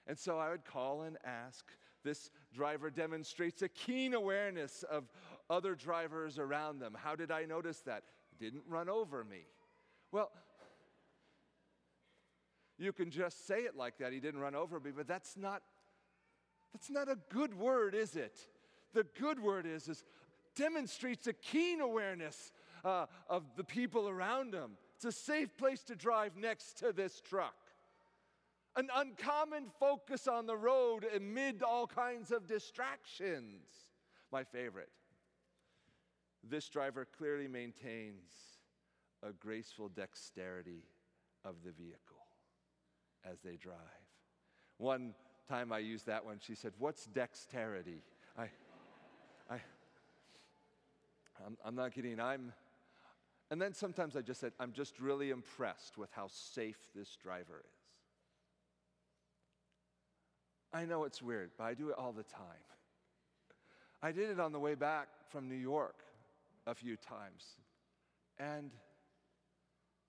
And 0.06 0.18
so 0.18 0.38
I 0.38 0.50
would 0.50 0.64
call 0.64 1.02
and 1.02 1.16
ask. 1.24 1.64
This 2.02 2.30
driver 2.54 2.90
demonstrates 2.90 3.62
a 3.62 3.68
keen 3.68 4.12
awareness 4.12 4.82
of 4.90 5.04
other 5.48 5.74
drivers 5.74 6.38
around 6.38 6.78
them. 6.78 6.96
How 6.98 7.16
did 7.16 7.30
I 7.30 7.44
notice 7.44 7.80
that? 7.86 8.04
Didn't 8.38 8.64
run 8.68 8.88
over 8.88 9.24
me. 9.24 9.46
Well, 10.12 10.30
you 12.78 12.92
can 12.92 13.10
just 13.10 13.46
say 13.46 13.60
it 13.60 13.76
like 13.76 13.98
that. 13.98 14.12
He 14.12 14.20
didn't 14.20 14.40
run 14.40 14.54
over 14.54 14.80
me, 14.80 14.90
but 14.94 15.06
that's 15.06 15.36
not 15.36 15.62
that's 16.72 16.90
not 16.90 17.08
a 17.08 17.16
good 17.30 17.56
word, 17.56 17.94
is 17.94 18.16
it? 18.16 18.36
The 18.94 19.06
good 19.18 19.40
word 19.40 19.64
is, 19.64 19.88
is 19.88 20.04
demonstrates 20.56 21.28
a 21.28 21.32
keen 21.32 21.80
awareness 21.80 22.52
uh, 22.84 23.06
of 23.28 23.44
the 23.56 23.64
people 23.64 24.08
around 24.08 24.54
him. 24.54 24.72
It's 24.96 25.04
a 25.04 25.12
safe 25.12 25.56
place 25.56 25.82
to 25.84 25.96
drive 25.96 26.36
next 26.36 26.78
to 26.78 26.92
this 26.92 27.20
truck 27.20 27.54
an 28.76 28.88
uncommon 28.94 29.66
focus 29.78 30.26
on 30.26 30.46
the 30.46 30.56
road 30.56 31.06
amid 31.14 31.62
all 31.62 31.86
kinds 31.86 32.30
of 32.30 32.46
distractions. 32.46 33.62
My 34.32 34.42
favorite. 34.42 34.90
This 36.42 36.68
driver 36.68 37.06
clearly 37.16 37.48
maintains 37.48 38.32
a 39.22 39.32
graceful 39.32 39.88
dexterity 39.88 40.82
of 41.44 41.54
the 41.64 41.70
vehicle 41.70 42.26
as 43.24 43.40
they 43.40 43.56
drive. 43.56 43.76
One 44.78 45.14
time 45.48 45.72
I 45.72 45.78
used 45.78 46.06
that 46.06 46.24
one, 46.24 46.38
she 46.40 46.54
said, 46.54 46.72
What's 46.78 47.06
dexterity? 47.06 48.02
I, 48.36 48.48
I, 49.48 49.60
I'm, 51.46 51.56
I'm 51.64 51.74
not 51.76 51.92
kidding. 51.92 52.20
I'm, 52.20 52.52
and 53.50 53.60
then 53.60 53.74
sometimes 53.74 54.16
I 54.16 54.22
just 54.22 54.40
said, 54.40 54.52
I'm 54.58 54.72
just 54.72 54.98
really 55.00 55.30
impressed 55.30 55.98
with 55.98 56.10
how 56.12 56.28
safe 56.28 56.78
this 56.94 57.16
driver 57.22 57.62
is. 57.64 57.80
I 60.72 60.84
know 60.84 61.04
it's 61.04 61.22
weird, 61.22 61.50
but 61.56 61.64
I 61.64 61.74
do 61.74 61.90
it 61.90 61.96
all 61.96 62.12
the 62.12 62.24
time. 62.24 62.42
I 64.02 64.12
did 64.12 64.30
it 64.30 64.40
on 64.40 64.52
the 64.52 64.58
way 64.58 64.74
back 64.74 65.08
from 65.30 65.48
New 65.48 65.54
York 65.54 65.94
a 66.66 66.74
few 66.74 66.96
times, 66.96 67.44
and 68.38 68.70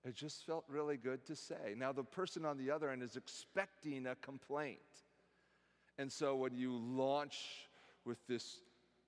it 0.04 0.14
just 0.14 0.44
felt 0.44 0.64
really 0.68 0.96
good 0.96 1.24
to 1.26 1.36
say. 1.36 1.74
Now, 1.76 1.92
the 1.92 2.04
person 2.04 2.44
on 2.44 2.58
the 2.58 2.70
other 2.70 2.90
end 2.90 3.02
is 3.02 3.16
expecting 3.16 4.06
a 4.06 4.14
complaint. 4.16 4.78
And 5.98 6.12
so 6.12 6.36
when 6.36 6.54
you 6.54 6.76
launch 6.76 7.38
with 8.04 8.18
this 8.28 8.58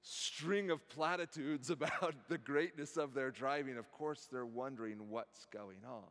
string 0.03 0.71
of 0.71 0.89
platitudes 0.89 1.71
about 1.79 2.15
the 2.29 2.39
greatness 2.39 2.97
of 2.97 3.15
their 3.15 3.31
driving, 3.31 3.77
of 3.77 3.91
course 3.93 4.29
they're 4.31 4.47
wondering 4.47 5.09
what's 5.09 5.47
going 5.53 5.85
on. 5.87 6.03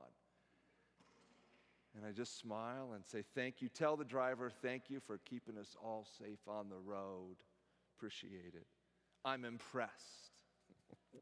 And 1.95 2.05
I 2.05 2.11
just 2.11 2.39
smile 2.39 2.91
and 2.93 3.03
say, 3.05 3.23
Thank 3.33 3.61
you. 3.61 3.69
Tell 3.69 3.97
the 3.97 4.05
driver, 4.05 4.51
thank 4.61 4.83
you 4.89 4.99
for 4.99 5.17
keeping 5.25 5.57
us 5.57 5.75
all 5.83 6.05
safe 6.19 6.47
on 6.47 6.69
the 6.69 6.77
road. 6.77 7.37
Appreciate 7.97 8.53
it. 8.53 8.67
I'm 9.25 9.43
impressed. 9.45 10.31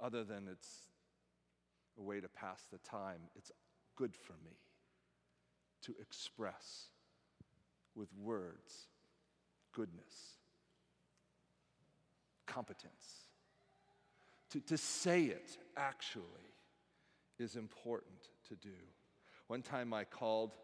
Other 0.00 0.24
than 0.24 0.48
it's 0.50 0.88
a 1.98 2.02
way 2.02 2.18
to 2.20 2.28
pass 2.28 2.62
the 2.72 2.78
time, 2.78 3.20
it's 3.36 3.52
good 3.94 4.16
for 4.16 4.32
me 4.42 4.56
to 5.82 5.94
express 6.00 6.86
with 7.94 8.08
words 8.16 8.88
goodness, 9.72 10.36
competence, 12.46 13.26
to, 14.50 14.60
to 14.60 14.76
say 14.76 15.24
it 15.24 15.56
actually 15.76 16.24
is 17.38 17.56
important 17.56 18.28
to 18.48 18.54
do. 18.56 18.74
One 19.46 19.62
time 19.62 19.92
I 19.92 20.04
called 20.04 20.54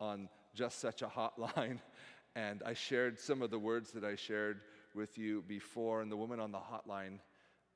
on 0.00 0.28
just 0.54 0.80
such 0.80 1.02
a 1.02 1.06
hotline 1.06 1.78
and 2.36 2.62
I 2.64 2.74
shared 2.74 3.18
some 3.18 3.42
of 3.42 3.50
the 3.50 3.58
words 3.58 3.90
that 3.92 4.04
I 4.04 4.14
shared 4.14 4.60
with 4.94 5.18
you 5.18 5.42
before, 5.46 6.02
and 6.02 6.10
the 6.10 6.16
woman 6.16 6.40
on 6.40 6.52
the 6.52 6.58
hotline 6.58 7.18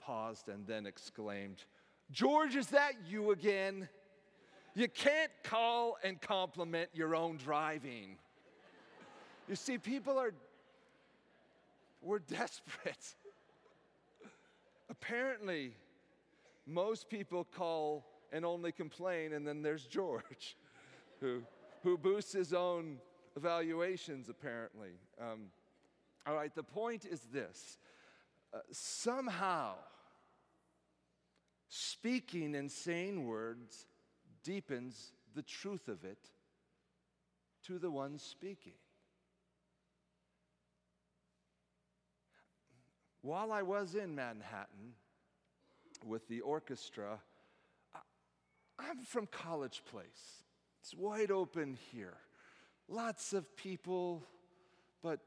paused 0.00 0.48
and 0.48 0.66
then 0.66 0.86
exclaimed, 0.86 1.64
George, 2.10 2.56
is 2.56 2.68
that 2.68 2.92
you 3.08 3.30
again? 3.30 3.88
You 4.74 4.88
can't 4.88 5.30
call 5.42 5.98
and 6.02 6.20
compliment 6.20 6.90
your 6.94 7.14
own 7.14 7.36
driving. 7.36 8.16
You 9.48 9.56
see, 9.56 9.78
people 9.78 10.18
are, 10.18 10.32
we're 12.02 12.18
desperate. 12.18 13.14
Apparently, 14.90 15.72
most 16.66 17.08
people 17.08 17.44
call 17.44 18.04
and 18.32 18.44
only 18.44 18.72
complain. 18.72 19.32
And 19.32 19.46
then 19.46 19.62
there's 19.62 19.86
George, 19.86 20.56
who, 21.20 21.42
who 21.82 21.96
boosts 21.96 22.32
his 22.32 22.52
own 22.52 22.98
evaluations, 23.36 24.28
apparently. 24.28 24.90
Um, 25.20 25.46
all 26.26 26.34
right, 26.34 26.54
the 26.54 26.62
point 26.62 27.04
is 27.04 27.20
this 27.32 27.78
uh, 28.54 28.58
somehow, 28.70 29.74
speaking 31.68 32.54
and 32.54 32.70
saying 32.70 33.26
words 33.26 33.86
deepens 34.44 35.12
the 35.34 35.42
truth 35.42 35.88
of 35.88 36.04
it 36.04 36.18
to 37.66 37.78
the 37.78 37.90
one 37.90 38.18
speaking. 38.18 38.74
While 43.22 43.52
I 43.52 43.62
was 43.62 43.94
in 43.94 44.14
Manhattan 44.14 44.94
with 46.04 46.26
the 46.28 46.40
orchestra, 46.40 47.20
I'm 48.78 49.04
from 49.04 49.26
College 49.26 49.82
Place. 49.88 50.42
It's 50.80 50.94
wide 50.94 51.30
open 51.30 51.78
here. 51.92 52.16
Lots 52.88 53.32
of 53.32 53.56
people, 53.56 54.24
but 55.02 55.20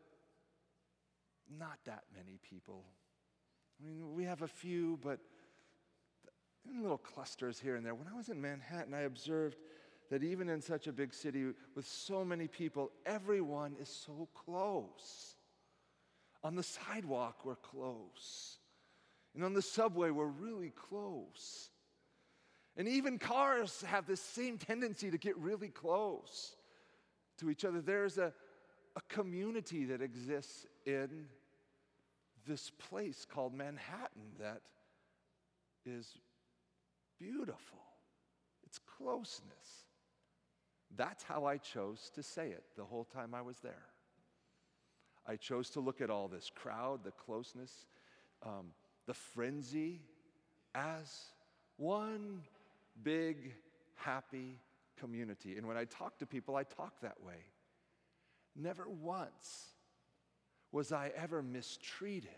not 1.49 1.79
that 1.85 2.03
many 2.13 2.37
people. 2.49 2.83
I 3.79 3.87
mean, 3.87 4.13
we 4.13 4.25
have 4.25 4.41
a 4.41 4.47
few, 4.47 4.99
but 5.01 5.19
in 6.69 6.81
little 6.81 6.97
clusters 6.97 7.59
here 7.59 7.75
and 7.75 7.85
there. 7.85 7.95
When 7.95 8.07
I 8.07 8.15
was 8.15 8.27
in 8.27 8.41
Manhattan, 8.41 8.93
I 8.93 9.01
observed 9.01 9.57
that 10.09 10.21
even 10.21 10.49
in 10.49 10.61
such 10.61 10.87
a 10.87 10.91
big 10.91 11.13
city 11.13 11.53
with 11.75 11.87
so 11.87 12.25
many 12.25 12.47
people, 12.47 12.91
everyone 13.05 13.75
is 13.79 13.89
so 13.89 14.27
close. 14.33 15.34
On 16.45 16.53
the 16.53 16.61
sidewalk, 16.61 17.43
we're 17.43 17.55
close. 17.55 18.59
And 19.33 19.43
on 19.43 19.55
the 19.55 19.63
subway, 19.63 20.11
we're 20.11 20.27
really 20.27 20.69
close. 20.69 21.71
And 22.77 22.87
even 22.87 23.17
cars 23.17 23.83
have 23.87 24.05
this 24.05 24.21
same 24.21 24.59
tendency 24.59 25.09
to 25.09 25.17
get 25.17 25.35
really 25.39 25.69
close 25.69 26.55
to 27.39 27.49
each 27.49 27.65
other. 27.65 27.81
There's 27.81 28.19
a, 28.19 28.31
a 28.95 29.01
community 29.09 29.85
that 29.85 30.03
exists 30.03 30.67
in 30.85 31.25
this 32.47 32.69
place 32.69 33.25
called 33.25 33.55
Manhattan 33.55 34.33
that 34.39 34.61
is 35.83 36.19
beautiful. 37.19 37.79
It's 38.67 38.79
closeness. 38.99 39.87
That's 40.95 41.23
how 41.23 41.45
I 41.45 41.57
chose 41.57 42.11
to 42.13 42.21
say 42.21 42.49
it 42.49 42.65
the 42.77 42.85
whole 42.85 43.05
time 43.05 43.33
I 43.33 43.41
was 43.41 43.57
there. 43.61 43.94
I 45.27 45.35
chose 45.35 45.69
to 45.71 45.79
look 45.79 46.01
at 46.01 46.09
all 46.09 46.27
this 46.27 46.51
crowd, 46.53 47.03
the 47.03 47.11
closeness, 47.11 47.85
um, 48.43 48.67
the 49.07 49.13
frenzy, 49.13 50.01
as 50.73 51.25
one 51.77 52.41
big, 53.03 53.53
happy 53.95 54.59
community. 54.99 55.57
And 55.57 55.67
when 55.67 55.77
I 55.77 55.85
talk 55.85 56.17
to 56.19 56.25
people, 56.25 56.55
I 56.55 56.63
talk 56.63 56.99
that 57.01 57.21
way. 57.25 57.45
Never 58.55 58.87
once 58.87 59.73
was 60.71 60.91
I 60.91 61.11
ever 61.15 61.41
mistreated 61.41 62.29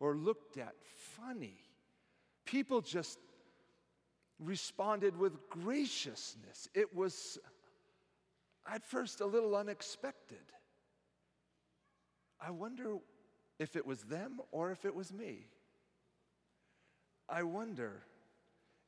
or 0.00 0.16
looked 0.16 0.58
at 0.58 0.74
funny. 1.16 1.58
People 2.44 2.80
just 2.80 3.18
responded 4.38 5.16
with 5.16 5.48
graciousness. 5.48 6.68
It 6.74 6.94
was, 6.94 7.38
at 8.70 8.84
first, 8.84 9.20
a 9.20 9.26
little 9.26 9.56
unexpected. 9.56 10.52
I 12.40 12.50
wonder 12.50 12.96
if 13.58 13.76
it 13.76 13.86
was 13.86 14.02
them 14.02 14.40
or 14.52 14.70
if 14.70 14.84
it 14.84 14.94
was 14.94 15.12
me. 15.12 15.46
I 17.28 17.42
wonder 17.42 18.02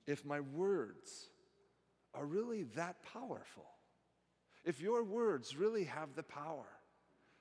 if 0.07 0.25
my 0.25 0.41
words 0.41 1.29
are 2.15 2.25
really 2.25 2.65
that 2.75 2.97
powerful. 3.03 3.67
If 4.65 4.81
your 4.81 5.03
words 5.03 5.57
really 5.57 5.85
have 5.85 6.15
the 6.15 6.23
power 6.23 6.67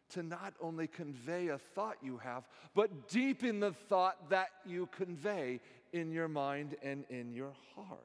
to 0.09 0.23
not 0.23 0.53
only 0.61 0.87
convey 0.87 1.49
a 1.49 1.57
thought 1.57 1.97
you 2.01 2.17
have, 2.17 2.47
but 2.73 3.09
deepen 3.09 3.59
the 3.59 3.73
thought 3.73 4.29
that 4.29 4.49
you 4.65 4.87
convey 4.87 5.59
in 5.91 6.11
your 6.11 6.27
mind 6.27 6.75
and 6.81 7.03
in 7.09 7.33
your 7.33 7.53
heart. 7.75 7.99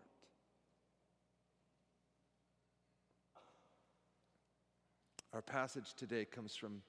Our 5.32 5.42
passage 5.42 5.94
today 5.94 6.24
comes 6.24 6.54
from 6.54 6.82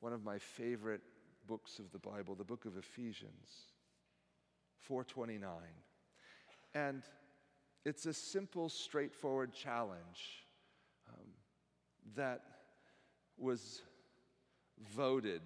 one 0.00 0.12
of 0.12 0.24
my 0.24 0.38
favorite 0.38 1.02
books 1.46 1.78
of 1.78 1.90
the 1.92 1.98
Bible, 1.98 2.34
the 2.34 2.44
book 2.44 2.64
of 2.64 2.76
Ephesians, 2.76 3.48
429. 4.80 5.50
And 6.74 7.02
it's 7.84 8.06
a 8.06 8.12
simple, 8.12 8.68
straightforward 8.68 9.52
challenge 9.52 10.44
um, 11.08 11.26
that 12.16 12.42
was 13.38 13.82
voted 14.94 15.42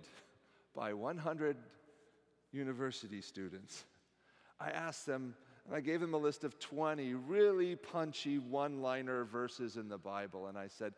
by 0.75 0.93
100 0.93 1.57
university 2.53 3.21
students. 3.21 3.85
I 4.61 4.71
asked 4.71 5.07
them, 5.07 5.35
and 5.67 5.75
I 5.75 5.81
gave 5.81 6.01
them 6.01 6.15
a 6.15 6.19
list 6.19 6.45
of 6.45 6.59
20 6.59 7.15
really 7.15 7.77
punchy 7.77 8.39
one 8.39 8.83
liner 8.83 9.25
verses 9.25 9.77
in 9.77 9.89
the 9.89 9.99
Bible, 9.99 10.47
and 10.47 10.59
I 10.59 10.69
said, 10.69 10.95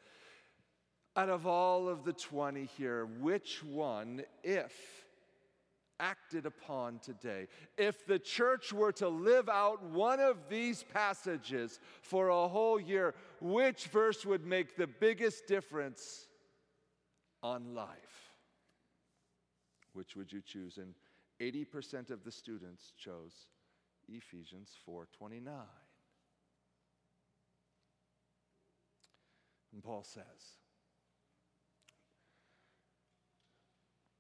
out 1.17 1.29
of 1.29 1.47
all 1.47 1.89
of 1.89 2.05
the 2.05 2.13
20 2.13 2.65
here, 2.77 3.07
which 3.21 3.63
one, 3.63 4.23
if 4.43 4.73
acted 6.01 6.45
upon 6.45 6.99
today, 6.99 7.47
if 7.79 8.05
the 8.07 8.19
church 8.19 8.73
were 8.73 8.93
to 8.93 9.09
live 9.09 9.49
out 9.49 9.83
one 9.83 10.19
of 10.19 10.49
these 10.49 10.85
passages 10.93 11.79
for 12.03 12.29
a 12.29 12.49
whole 12.49 12.81
year, 12.81 13.15
which 13.41 13.87
verse 13.87 14.27
would 14.27 14.45
make 14.45 14.77
the 14.77 14.87
biggest 14.87 15.47
difference 15.47 16.27
on 17.43 17.75
life? 17.75 18.33
Which 19.93 20.17
would 20.17 20.33
you 20.33 20.43
choose? 20.45 20.79
And 20.79 20.95
80% 21.41 22.11
of 22.11 22.25
the 22.25 22.33
students 22.33 22.93
chose 22.99 23.47
Ephesians 24.09 24.77
4:29. 24.89 25.47
And 29.73 29.83
Paul 29.83 30.05
says, 30.05 30.64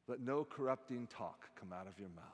Let 0.06 0.20
no 0.20 0.44
corrupting 0.44 1.06
talk 1.06 1.48
come 1.58 1.72
out 1.72 1.86
of 1.86 1.98
your 1.98 2.10
mouth, 2.10 2.24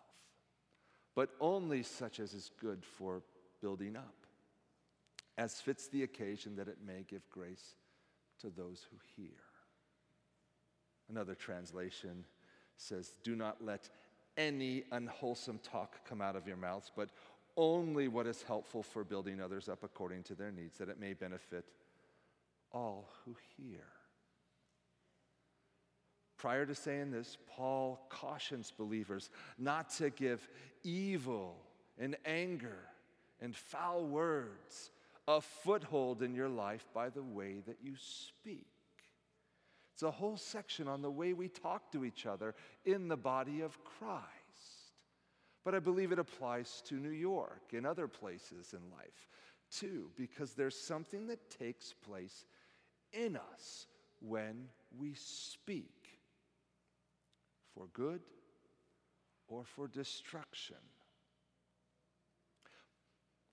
but 1.14 1.30
only 1.40 1.82
such 1.82 2.18
as 2.18 2.34
is 2.34 2.50
good 2.60 2.84
for 2.84 3.22
building 3.60 3.96
up, 3.96 4.26
as 5.38 5.60
fits 5.60 5.86
the 5.88 6.02
occasion 6.02 6.56
that 6.56 6.68
it 6.68 6.78
may 6.84 7.04
give 7.08 7.28
grace 7.30 7.74
to 8.40 8.50
those 8.50 8.86
who 8.90 8.96
hear. 9.16 9.38
Another 11.08 11.34
translation 11.34 12.24
says, 12.76 13.12
Do 13.22 13.36
not 13.36 13.64
let 13.64 13.88
any 14.36 14.84
unwholesome 14.92 15.60
talk 15.62 16.04
come 16.08 16.20
out 16.20 16.36
of 16.36 16.46
your 16.46 16.56
mouths, 16.56 16.90
but 16.94 17.10
only 17.56 18.08
what 18.08 18.26
is 18.26 18.42
helpful 18.42 18.82
for 18.82 19.04
building 19.04 19.40
others 19.40 19.68
up 19.68 19.82
according 19.82 20.22
to 20.24 20.34
their 20.34 20.50
needs, 20.50 20.78
that 20.78 20.88
it 20.88 21.00
may 21.00 21.12
benefit 21.12 21.64
all 22.72 23.10
who 23.24 23.36
hear. 23.56 23.84
Prior 26.40 26.64
to 26.64 26.74
saying 26.74 27.10
this, 27.10 27.36
Paul 27.54 28.00
cautions 28.08 28.72
believers 28.74 29.28
not 29.58 29.90
to 29.96 30.08
give 30.08 30.48
evil 30.82 31.54
and 31.98 32.16
anger 32.24 32.78
and 33.42 33.54
foul 33.54 34.06
words 34.06 34.90
a 35.28 35.42
foothold 35.42 36.22
in 36.22 36.34
your 36.34 36.48
life 36.48 36.88
by 36.94 37.10
the 37.10 37.22
way 37.22 37.60
that 37.66 37.76
you 37.82 37.92
speak. 37.98 38.64
It's 39.92 40.02
a 40.02 40.10
whole 40.10 40.38
section 40.38 40.88
on 40.88 41.02
the 41.02 41.10
way 41.10 41.34
we 41.34 41.48
talk 41.48 41.92
to 41.92 42.06
each 42.06 42.24
other 42.24 42.54
in 42.86 43.08
the 43.08 43.18
body 43.18 43.60
of 43.60 43.76
Christ. 43.84 44.24
But 45.62 45.74
I 45.74 45.78
believe 45.78 46.10
it 46.10 46.18
applies 46.18 46.82
to 46.86 46.94
New 46.94 47.10
York 47.10 47.74
and 47.74 47.86
other 47.86 48.08
places 48.08 48.72
in 48.72 48.80
life 48.96 49.28
too, 49.70 50.08
because 50.16 50.54
there's 50.54 50.80
something 50.80 51.26
that 51.26 51.50
takes 51.50 51.92
place 51.92 52.46
in 53.12 53.36
us 53.36 53.86
when 54.20 54.68
we 54.98 55.12
speak 55.12 55.99
for 57.74 57.86
good 57.92 58.20
or 59.48 59.64
for 59.64 59.88
destruction. 59.88 60.76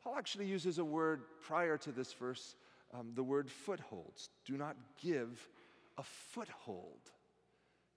Paul 0.03 0.15
actually 0.17 0.45
uses 0.45 0.77
a 0.77 0.85
word 0.85 1.23
prior 1.41 1.77
to 1.79 1.91
this 1.91 2.13
verse, 2.13 2.55
um, 2.93 3.11
the 3.15 3.23
word 3.23 3.49
footholds. 3.49 4.29
Do 4.45 4.57
not 4.57 4.77
give 5.01 5.49
a 5.97 6.03
foothold 6.03 7.11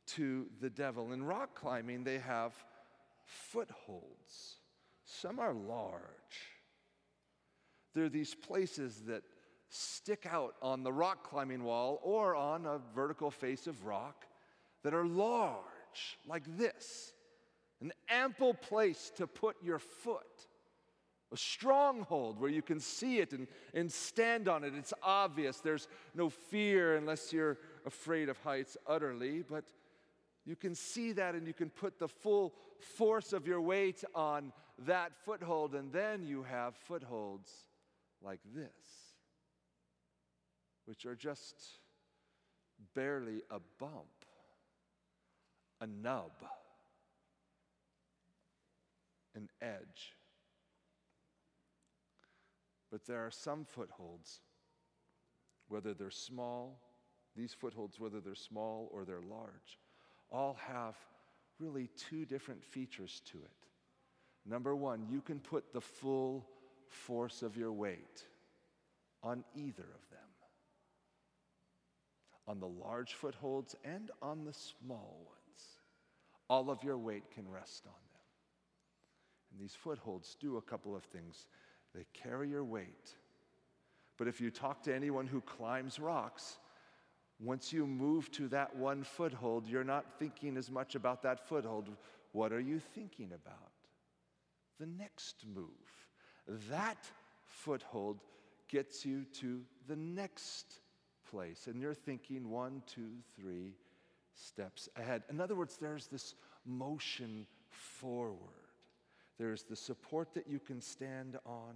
to 0.09 0.47
the 0.61 0.71
devil. 0.71 1.13
In 1.13 1.23
rock 1.23 1.55
climbing, 1.55 2.03
they 2.03 2.19
have 2.19 2.53
footholds. 3.25 4.57
Some 5.05 5.39
are 5.39 5.55
large. 5.55 6.03
They're 7.95 8.09
these 8.09 8.35
places 8.35 9.03
that 9.07 9.23
stick 9.69 10.27
out 10.29 10.55
on 10.63 10.83
the 10.83 10.93
rock 10.93 11.29
climbing 11.29 11.63
wall 11.63 12.01
or 12.03 12.35
on 12.35 12.67
a 12.67 12.81
vertical 12.95 13.31
face 13.31 13.67
of 13.67 13.85
rock 13.85 14.27
that 14.83 14.95
are 14.95 15.07
large 15.07 15.70
like 16.27 16.45
this 16.57 17.13
an 17.81 17.93
ample 18.09 18.53
place 18.53 19.11
to 19.17 19.27
put 19.27 19.57
your 19.63 19.79
foot, 19.79 20.47
a 21.33 21.37
stronghold 21.37 22.39
where 22.39 22.51
you 22.51 22.61
can 22.61 22.79
see 22.79 23.19
it 23.21 23.33
and, 23.33 23.47
and 23.73 23.91
stand 23.91 24.49
on 24.49 24.65
it. 24.65 24.75
It's 24.77 24.93
obvious. 25.03 25.61
There's 25.61 25.89
no 26.15 26.29
fear 26.29 26.97
unless 26.97 27.33
you're 27.33 27.57
afraid 27.87 28.29
of 28.29 28.39
heights 28.39 28.77
utterly, 28.87 29.43
but 29.49 29.65
you 30.45 30.57
can 30.57 30.75
see 30.75 31.13
that 31.13 31.35
and 31.35 31.47
you 31.47 31.55
can 31.55 31.71
put 31.71 31.99
the 31.99 32.09
full 32.09 32.55
force 32.97 33.33
of 33.33 33.47
your 33.47 33.61
weight 33.61 34.05
on 34.15 34.53
that 34.87 35.13
foothold, 35.25 35.75
and 35.75 35.93
then 35.93 36.23
you 36.23 36.43
have 36.43 36.75
footholds 36.75 37.51
like 38.23 38.41
this, 38.55 39.15
which 40.87 41.05
are 41.05 41.15
just 41.15 41.55
barely 42.95 43.43
a 43.51 43.61
bump 43.79 44.20
a 45.81 45.87
nub, 45.87 46.33
an 49.35 49.49
edge. 49.63 50.15
But 52.91 53.07
there 53.07 53.25
are 53.25 53.31
some 53.31 53.65
footholds, 53.65 54.41
whether 55.69 55.95
they're 55.95 56.11
small, 56.11 56.81
these 57.37 57.55
footholds, 57.55 58.01
whether 58.01 58.21
they're 58.21 58.35
small 58.35 58.89
or 58.93 59.05
they're 59.05 59.23
large, 59.23 59.79
all 60.31 60.59
have 60.67 60.97
really 61.59 61.89
two 61.97 62.25
different 62.25 62.65
features 62.65 63.23
to 63.27 63.39
it. 63.39 63.69
Number 64.49 64.75
one, 64.75 65.07
you 65.11 65.21
can 65.21 65.39
put 65.39 65.73
the 65.73 65.81
full 65.81 66.47
force 66.89 67.43
of 67.43 67.57
your 67.57 67.73
weight 67.73 68.25
on 69.23 69.45
either 69.55 69.83
of 69.83 70.11
them 70.11 70.21
on 72.51 72.59
the 72.59 72.67
large 72.67 73.15
footholds 73.15 73.77
and 73.85 74.11
on 74.21 74.45
the 74.45 74.53
small 74.53 75.21
ones. 75.25 75.40
All 76.51 76.69
of 76.69 76.83
your 76.83 76.99
weight 76.99 77.31
can 77.33 77.49
rest 77.49 77.85
on 77.87 77.93
them. 77.93 78.23
And 79.53 79.61
these 79.61 79.75
footholds 79.75 80.37
do 80.41 80.57
a 80.57 80.63
couple 80.63 80.97
of 80.97 81.05
things 81.05 81.47
they 81.95 82.05
carry 82.13 82.49
your 82.49 82.65
weight. 82.65 83.15
But 84.19 84.27
if 84.27 84.41
you 84.41 84.51
talk 84.51 84.83
to 84.83 84.95
anyone 84.95 85.29
who 85.29 85.41
climbs 85.41 86.01
rocks, 86.01 86.59
once 87.39 87.73
you 87.73 87.87
move 87.87 88.31
to 88.33 88.49
that 88.49 88.75
one 88.75 89.05
foothold, 89.05 89.69
you're 89.69 89.85
not 89.85 90.19
thinking 90.19 90.57
as 90.57 90.73
much 90.73 90.97
about 90.97 91.23
that 91.23 91.49
foothold. 91.49 91.89
What 92.33 92.53
are 92.53 92.61
you 92.61 92.81
thinking 92.81 93.31
about? 93.33 93.71
The 94.81 94.87
next 94.87 95.45
move. 95.55 95.69
That 96.69 97.09
foothold 97.47 98.19
gets 98.69 99.07
you 99.07 99.25
to 99.35 99.63
the 99.87 99.97
next 99.97 100.81
place. 101.31 101.69
And 101.69 101.81
you're 101.81 101.95
thinking 101.95 102.51
one, 102.51 102.83
two, 102.87 103.11
three 103.37 103.75
steps 104.41 104.89
ahead. 104.97 105.23
In 105.31 105.41
other 105.41 105.55
words, 105.55 105.77
there's 105.77 106.07
this 106.07 106.35
motion 106.67 107.47
forward. 107.69 108.39
There's 109.39 109.63
the 109.63 109.77
support 109.77 110.35
that 110.35 110.49
you 110.49 110.59
can 110.59 110.81
stand 110.81 111.39
on, 111.47 111.75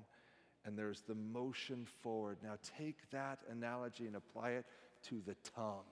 and 0.65 0.79
there's 0.79 1.03
the 1.03 1.15
motion 1.15 1.87
forward. 2.03 2.39
Now, 2.43 2.57
take 2.79 3.11
that 3.11 3.39
analogy 3.51 4.07
and 4.07 4.17
apply 4.17 4.51
it 4.51 4.67
to 5.05 5.23
the 5.27 5.37
tongue, 5.55 5.85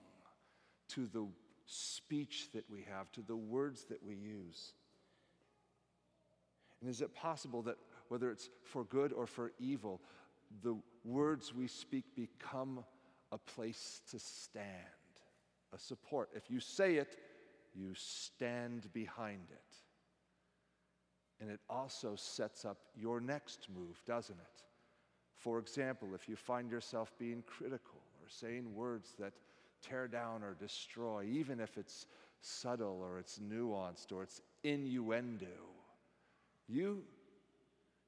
to 0.89 1.07
the 1.07 1.25
speech 1.65 2.49
that 2.53 2.69
we 2.69 2.85
have, 2.89 3.11
to 3.13 3.21
the 3.21 3.35
words 3.35 3.85
that 3.85 4.03
we 4.03 4.15
use. 4.15 4.73
And 6.81 6.89
is 6.89 7.01
it 7.01 7.15
possible 7.15 7.61
that 7.63 7.77
whether 8.09 8.29
it's 8.29 8.49
for 8.61 8.83
good 8.83 9.13
or 9.13 9.25
for 9.25 9.53
evil, 9.59 10.01
the 10.61 10.75
words 11.05 11.53
we 11.53 11.67
speak 11.67 12.03
become 12.15 12.83
a 13.31 13.37
place 13.37 14.01
to 14.11 14.19
stand, 14.19 14.67
a 15.73 15.79
support. 15.79 16.29
If 16.33 16.49
you 16.49 16.59
say 16.59 16.95
it, 16.95 17.17
you 17.75 17.93
stand 17.95 18.91
behind 18.93 19.47
it. 19.51 19.75
And 21.41 21.49
it 21.49 21.59
also 21.69 22.15
sets 22.15 22.63
up 22.63 22.77
your 22.95 23.19
next 23.19 23.67
move, 23.73 24.01
doesn't 24.05 24.37
it? 24.39 24.63
For 25.35 25.59
example, 25.59 26.09
if 26.15 26.29
you 26.29 26.35
find 26.35 26.71
yourself 26.71 27.11
being 27.17 27.43
critical 27.45 27.99
or 28.21 28.29
saying 28.29 28.73
words 28.73 29.15
that 29.19 29.33
tear 29.81 30.07
down 30.07 30.43
or 30.43 30.53
destroy, 30.53 31.25
even 31.25 31.59
if 31.59 31.77
it's 31.77 32.05
subtle 32.39 33.01
or 33.01 33.19
it's 33.19 33.39
nuanced 33.39 34.11
or 34.13 34.23
it's 34.23 34.41
innuendo, 34.63 35.47
you, 36.69 37.03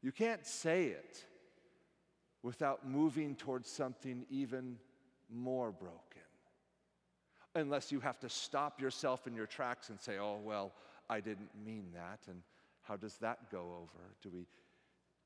you 0.02 0.12
can't 0.12 0.46
say 0.46 0.86
it 0.86 1.26
without 2.42 2.88
moving 2.88 3.36
towards 3.36 3.70
something 3.70 4.26
even 4.30 4.78
more 5.34 5.72
broken. 5.72 6.15
Unless 7.56 7.92
you 7.92 8.02
have 8.02 8.20
to 8.20 8.30
stop 8.30 8.82
yourself 8.82 9.28
in 9.28 9.36
your 9.36 9.46
tracks 9.46 9.90
and 9.90 10.00
say, 10.00 10.18
oh, 10.18 10.40
well, 10.44 10.74
I 11.10 11.22
didn't 11.22 11.52
mean 11.66 11.86
that. 11.94 12.20
And 12.30 12.42
how 12.82 12.98
does 12.98 13.16
that 13.18 13.50
go 13.50 13.78
over? 13.82 14.04
Do 14.22 14.30
we, 14.30 14.46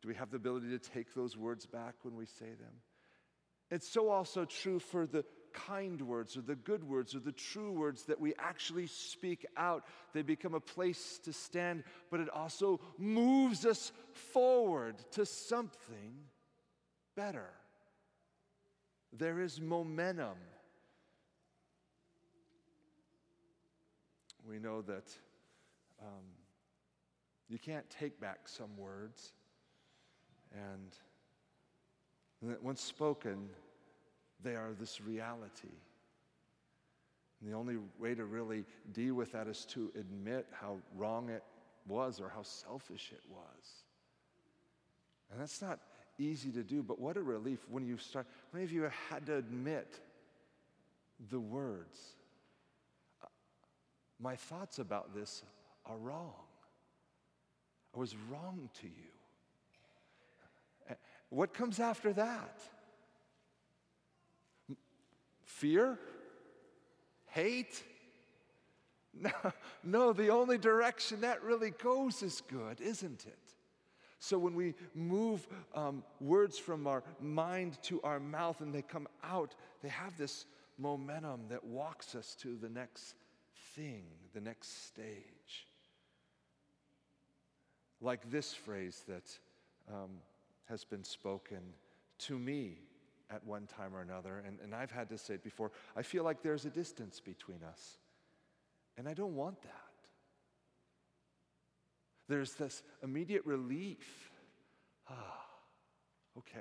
do 0.02 0.08
we 0.08 0.15
have 0.15 0.30
the 0.30 0.38
ability 0.38 0.70
to 0.70 0.80
take 0.80 1.13
those 1.15 1.36
words 1.36 1.65
back 1.65 1.96
when 2.04 2.15
we 2.15 2.26
say 2.26 2.46
them? 2.46 2.74
It's 3.72 3.89
so 3.89 4.10
also 4.10 4.46
true 4.46 4.80
for 4.80 5.06
the 5.06 5.26
kind 5.54 6.02
words 6.02 6.38
or 6.38 6.42
the 6.42 6.56
good 6.56 6.84
words 6.84 7.15
or 7.15 7.20
the 7.20 7.32
true 7.32 7.72
words 7.72 8.04
that 8.04 8.20
we 8.20 8.34
actually 8.39 8.88
speak 8.88 9.46
out. 9.58 9.84
They 10.13 10.22
become 10.22 10.54
a 10.54 10.60
place 10.60 11.20
to 11.24 11.34
stand, 11.34 11.84
but 12.12 12.20
it 12.20 12.30
also 12.30 12.80
moves 12.98 13.65
us 13.65 13.92
forward 14.13 14.96
to 15.12 15.26
something 15.26 16.15
better. 17.15 17.50
There 19.12 19.39
is 19.39 19.60
momentum. 19.60 20.38
We 24.50 24.58
know 24.58 24.82
that 24.82 25.06
um, 26.02 26.24
you 27.50 27.60
can't 27.60 27.88
take 27.90 28.20
back 28.20 28.40
some 28.48 28.76
words, 28.78 29.34
and 30.52 30.98
that 32.42 32.64
once 32.64 32.82
spoken, 32.82 33.50
they 34.42 34.56
are 34.56 34.72
this 34.80 35.02
reality. 35.02 35.76
And 37.40 37.52
the 37.52 37.56
only 37.56 37.78
way 38.00 38.16
to 38.16 38.26
really 38.26 38.66
deal 38.92 39.14
with 39.14 39.32
that 39.34 39.48
is 39.48 39.66
to 39.66 39.92
admit 39.98 40.48
how 40.52 40.78
wrong 40.98 41.30
it 41.30 41.44
was 41.88 42.20
or 42.20 42.30
how 42.30 42.44
selfish 42.44 43.12
it 43.14 43.22
was. 43.30 43.84
And 45.32 45.40
that's 45.40 45.62
not 45.62 45.80
easy 46.18 46.50
to 46.52 46.64
do, 46.64 46.82
but 46.82 47.00
what 47.00 47.18
a 47.18 47.22
relief 47.22 47.60
when 47.70 47.86
you 47.86 47.98
start. 47.98 48.26
Many 48.52 48.66
of 48.66 48.72
you 48.72 48.84
have 48.84 48.96
had 49.10 49.26
to 49.28 49.36
admit 49.36 50.00
the 51.30 51.40
words. 51.40 52.16
My 54.20 54.36
thoughts 54.36 54.80
about 54.80 55.14
this 55.16 55.44
are 55.86 55.98
wrong. 55.98 56.34
I 57.96 58.00
was 58.00 58.16
wrong 58.30 58.70
to 58.82 58.88
you. 58.88 59.10
What 61.30 61.54
comes 61.54 61.80
after 61.80 62.12
that? 62.14 62.60
Fear? 65.44 66.00
Hate? 67.28 67.84
No, 69.22 69.32
no, 69.84 70.14
the 70.14 70.30
only 70.30 70.60
direction 70.60 71.22
that 71.22 71.44
really 71.44 71.72
goes 71.72 72.22
is 72.22 72.42
good, 72.48 72.80
isn't 72.80 73.26
it? 73.26 73.40
So 74.20 74.38
when 74.38 74.54
we 74.54 74.76
move 74.94 75.46
um, 75.74 76.04
words 76.22 76.60
from 76.60 76.86
our 76.86 77.04
mind 77.20 77.82
to 77.84 78.00
our 78.04 78.20
mouth 78.20 78.62
and 78.62 78.74
they 78.74 78.84
come 78.84 79.08
out, 79.24 79.56
they 79.82 79.90
have 79.90 80.16
this 80.16 80.46
momentum 80.78 81.42
that 81.50 81.64
walks 81.64 82.14
us 82.16 82.36
to 82.42 82.56
the 82.56 82.70
next 82.70 83.16
thing, 83.80 84.04
the 84.34 84.42
next 84.42 84.88
stage. 84.88 85.68
Like 88.02 88.30
this 88.30 88.54
phrase 88.54 89.04
that 89.08 89.30
um, 89.89 90.10
has 90.68 90.84
been 90.84 91.04
spoken 91.04 91.60
to 92.20 92.38
me 92.38 92.80
at 93.32 93.44
one 93.46 93.68
time 93.68 93.96
or 93.96 94.02
another, 94.02 94.44
and, 94.46 94.58
and 94.63 94.76
I've 94.76 94.92
had 94.92 95.10
to 95.10 95.18
say 95.18 95.36
it 95.36 95.44
before 95.44 95.72
I 95.96 96.02
feel 96.02 96.24
like 96.24 96.42
there's 96.42 96.65
a 96.65 96.70
distance 96.70 97.20
between 97.20 97.63
us. 97.63 97.98
And 98.98 99.08
I 99.08 99.13
don't 99.13 99.36
want 99.36 99.62
that. 99.62 99.72
There's 102.28 102.54
this 102.54 102.84
immediate 103.02 103.46
relief. 103.46 104.32
Ah, 105.10 105.46
okay. 106.38 106.60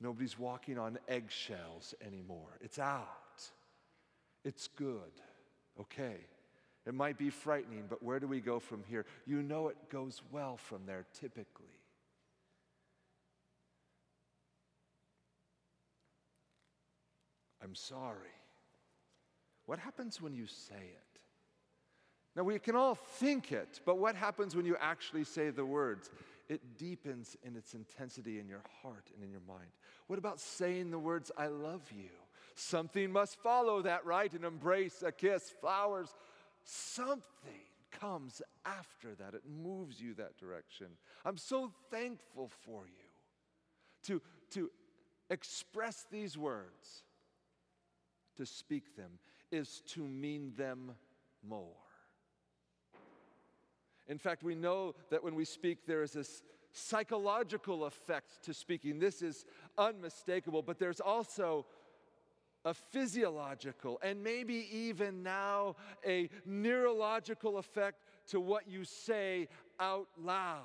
Nobody's 0.00 0.38
walking 0.38 0.78
on 0.78 0.98
eggshells 1.08 1.94
anymore. 2.06 2.58
It's 2.60 2.78
out. 2.78 3.23
It's 4.44 4.68
good. 4.68 5.12
Okay. 5.80 6.16
It 6.86 6.94
might 6.94 7.16
be 7.16 7.30
frightening, 7.30 7.84
but 7.88 8.02
where 8.02 8.20
do 8.20 8.26
we 8.26 8.40
go 8.40 8.58
from 8.58 8.82
here? 8.88 9.06
You 9.26 9.42
know 9.42 9.68
it 9.68 9.76
goes 9.90 10.20
well 10.30 10.56
from 10.56 10.84
there 10.86 11.06
typically. 11.18 11.66
I'm 17.62 17.74
sorry. 17.74 18.28
What 19.64 19.78
happens 19.78 20.20
when 20.20 20.34
you 20.34 20.46
say 20.46 20.74
it? 20.74 21.20
Now, 22.36 22.42
we 22.42 22.58
can 22.58 22.74
all 22.74 22.96
think 22.96 23.52
it, 23.52 23.80
but 23.86 23.98
what 23.98 24.16
happens 24.16 24.56
when 24.56 24.66
you 24.66 24.76
actually 24.80 25.24
say 25.24 25.50
the 25.50 25.64
words? 25.64 26.10
It 26.48 26.76
deepens 26.76 27.36
in 27.44 27.56
its 27.56 27.74
intensity 27.74 28.38
in 28.40 28.48
your 28.48 28.62
heart 28.82 29.08
and 29.14 29.24
in 29.24 29.30
your 29.30 29.40
mind. 29.48 29.68
What 30.08 30.18
about 30.18 30.40
saying 30.40 30.90
the 30.90 30.98
words, 30.98 31.30
I 31.38 31.46
love 31.46 31.82
you? 31.96 32.10
Something 32.54 33.10
must 33.10 33.36
follow 33.42 33.82
that, 33.82 34.06
right? 34.06 34.32
An 34.32 34.44
embrace, 34.44 35.02
a 35.04 35.10
kiss, 35.10 35.52
flowers. 35.60 36.14
Something 36.62 37.22
comes 37.90 38.40
after 38.64 39.14
that. 39.16 39.34
It 39.34 39.42
moves 39.62 40.00
you 40.00 40.14
that 40.14 40.38
direction. 40.38 40.86
I'm 41.24 41.36
so 41.36 41.72
thankful 41.90 42.50
for 42.64 42.86
you 42.86 43.04
to, 44.04 44.22
to 44.52 44.70
express 45.30 46.06
these 46.10 46.38
words, 46.38 47.02
to 48.36 48.46
speak 48.46 48.96
them, 48.96 49.18
is 49.50 49.82
to 49.88 50.00
mean 50.00 50.52
them 50.56 50.92
more. 51.46 51.68
In 54.06 54.18
fact, 54.18 54.42
we 54.42 54.54
know 54.54 54.94
that 55.10 55.24
when 55.24 55.34
we 55.34 55.44
speak, 55.44 55.86
there 55.86 56.02
is 56.02 56.12
this 56.12 56.42
psychological 56.72 57.84
effect 57.84 58.42
to 58.42 58.52
speaking. 58.52 58.98
This 58.98 59.22
is 59.22 59.46
unmistakable, 59.78 60.60
but 60.60 60.78
there's 60.78 61.00
also 61.00 61.64
a 62.64 62.74
physiological 62.74 63.98
and 64.02 64.22
maybe 64.22 64.68
even 64.72 65.22
now 65.22 65.76
a 66.06 66.30
neurological 66.44 67.58
effect 67.58 68.04
to 68.28 68.40
what 68.40 68.68
you 68.68 68.84
say 68.84 69.48
out 69.78 70.08
loud. 70.22 70.62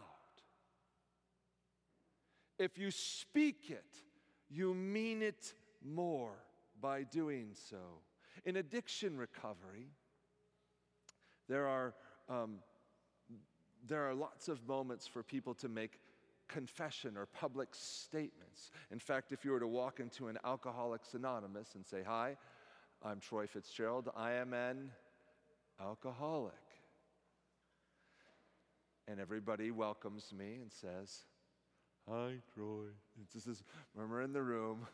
If 2.58 2.78
you 2.78 2.92
speak 2.92 3.70
it, 3.70 4.04
you 4.50 4.74
mean 4.74 5.22
it 5.22 5.54
more 5.84 6.36
by 6.82 7.04
doing 7.04 7.52
so. 7.54 8.02
In 8.46 8.56
addiction 8.58 9.18
recovery, 9.18 9.92
There 11.50 11.68
are, 11.68 11.96
um, 12.30 12.60
there 13.88 14.08
are 14.08 14.14
lots 14.14 14.50
of 14.50 14.66
moments 14.68 15.08
for 15.08 15.24
people 15.24 15.56
to 15.56 15.68
make 15.68 16.00
confession 16.50 17.16
or 17.16 17.26
public 17.28 17.70
statements. 17.72 18.72
In 18.92 19.00
fact, 19.00 19.32
if 19.32 19.46
you 19.46 19.52
were 19.52 19.60
to 19.60 19.68
walk 19.68 20.00
into 20.02 20.28
an 20.28 20.38
Alcoholics 20.44 21.14
Anonymous 21.14 21.76
and 21.76 21.86
say, 21.86 22.02
Hi, 22.06 22.36
I'm 23.04 23.20
Troy 23.20 23.48
Fitzgerald, 23.48 24.10
I 24.18 24.34
am 24.34 24.54
an 24.54 24.92
alcoholic. 25.80 26.54
And 29.08 29.20
everybody 29.20 29.72
welcomes 29.72 30.34
me 30.38 30.58
and 30.62 30.72
says, 30.72 31.24
Hi, 32.10 32.34
Troy. 32.54 32.88
It's 33.22 33.34
just 33.34 33.48
this 33.48 33.64
murmur 33.96 34.22
in 34.22 34.34
the 34.34 34.42
room. 34.42 34.88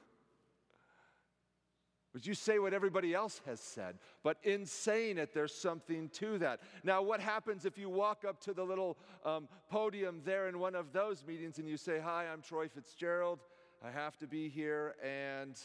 But 2.15 2.25
you 2.25 2.33
say 2.33 2.59
what 2.59 2.73
everybody 2.73 3.13
else 3.13 3.41
has 3.45 3.59
said. 3.59 3.97
But 4.23 4.37
in 4.41 4.65
saying 4.65 5.17
it, 5.17 5.33
there's 5.33 5.53
something 5.53 6.07
to 6.13 6.37
that. 6.37 6.61
Now, 6.81 7.01
what 7.01 7.19
happens 7.19 7.65
if 7.65 7.77
you 7.77 7.89
walk 7.89 8.23
up 8.25 8.39
to 8.43 8.53
the 8.53 8.63
little 8.63 8.97
um, 9.25 9.49
podium 9.69 10.21
there 10.23 10.47
in 10.47 10.57
one 10.59 10.75
of 10.75 10.93
those 10.93 11.25
meetings 11.27 11.59
and 11.59 11.67
you 11.67 11.75
say, 11.75 11.99
Hi, 11.99 12.27
I'm 12.31 12.41
Troy 12.41 12.69
Fitzgerald. 12.69 13.39
I 13.83 13.91
have 13.91 14.15
to 14.19 14.27
be 14.27 14.47
here, 14.47 14.95
and 15.03 15.59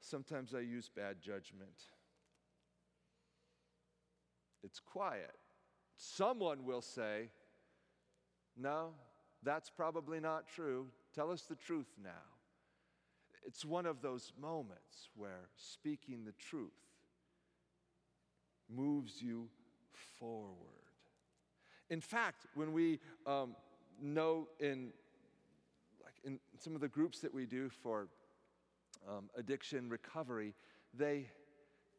sometimes 0.00 0.56
I 0.56 0.58
use 0.58 0.90
bad 0.92 1.20
judgment. 1.20 1.84
It's 4.64 4.80
quiet. 4.80 5.38
Someone 5.96 6.64
will 6.64 6.82
say, 6.82 7.28
No, 8.56 8.88
that's 9.44 9.70
probably 9.70 10.18
not 10.18 10.48
true. 10.48 10.88
Tell 11.14 11.30
us 11.30 11.42
the 11.42 11.54
truth 11.54 11.94
now. 12.02 12.39
It's 13.46 13.64
one 13.64 13.86
of 13.86 14.02
those 14.02 14.32
moments 14.40 15.08
where 15.16 15.48
speaking 15.56 16.24
the 16.24 16.32
truth 16.32 16.70
moves 18.68 19.20
you 19.22 19.48
forward. 20.18 20.56
In 21.88 22.00
fact, 22.00 22.46
when 22.54 22.72
we 22.72 23.00
um, 23.26 23.56
know 24.00 24.48
in 24.60 24.92
like 26.02 26.14
in 26.24 26.38
some 26.58 26.74
of 26.74 26.80
the 26.80 26.88
groups 26.88 27.18
that 27.20 27.34
we 27.34 27.46
do 27.46 27.68
for 27.68 28.08
um, 29.08 29.28
addiction 29.36 29.88
recovery, 29.88 30.54
they 30.94 31.26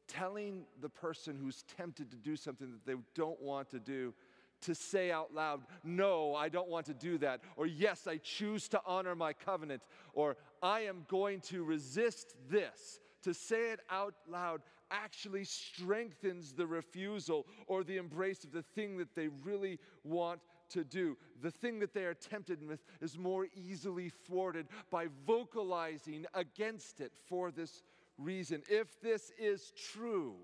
telling 0.08 0.64
the 0.82 0.90
person 0.90 1.38
who's 1.42 1.64
tempted 1.78 2.12
to 2.12 2.18
do 2.18 2.36
something 2.36 2.72
that 2.72 2.86
they 2.86 2.98
don't 3.16 3.42
want 3.42 3.70
to 3.70 3.80
do 3.80 4.14
to 4.62 4.76
say 4.76 5.12
out 5.12 5.34
loud, 5.34 5.62
No, 5.84 6.36
I 6.36 6.50
don't 6.50 6.70
want 6.70 6.86
to 6.88 6.94
do 6.94 7.18
that. 7.20 7.42
Or, 7.56 7.66
Yes, 7.66 8.08
I 8.08 8.18
choose 8.18 8.68
to 8.70 8.82
honor 8.86 9.16
my 9.16 9.34
covenant. 9.34 9.82
Or, 10.14 10.38
I 10.62 10.82
am 10.82 11.06
going 11.08 11.42
to 11.42 11.64
resist 11.64 12.36
this. 12.50 13.00
To 13.24 13.34
say 13.34 13.72
it 13.72 13.82
out 13.90 14.16
loud 14.28 14.62
actually 14.90 15.44
strengthens 15.44 16.54
the 16.54 16.68
refusal 16.68 17.46
or 17.68 17.84
the 17.84 17.98
embrace 17.98 18.44
of 18.44 18.52
the 18.52 18.62
thing 18.62 18.98
that 18.98 19.16
they 19.16 19.30
really 19.44 19.80
want 20.04 20.42
to 20.70 20.84
do. 20.84 21.18
The 21.42 21.52
thing 21.52 21.80
that 21.80 21.94
they 21.94 22.06
are 22.06 22.14
tempted 22.14 22.66
with 22.68 22.84
is 23.02 23.18
more 23.18 23.48
easily 23.56 24.10
thwarted 24.10 24.68
by 24.90 25.08
vocalizing 25.26 26.26
against 26.34 27.00
it 27.00 27.14
for 27.28 27.52
this 27.52 27.84
reason. 28.18 28.64
If 28.70 29.00
this 29.02 29.32
is 29.38 29.72
true, 29.94 30.36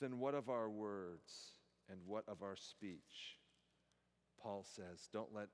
then 0.00 0.18
what 0.18 0.34
of 0.34 0.48
our 0.48 0.68
words 0.68 1.54
and 1.90 1.98
what 2.06 2.24
of 2.28 2.42
our 2.42 2.56
speech? 2.56 3.38
Paul 4.42 4.64
says, 4.74 5.08
don't 5.12 5.34
let 5.34 5.48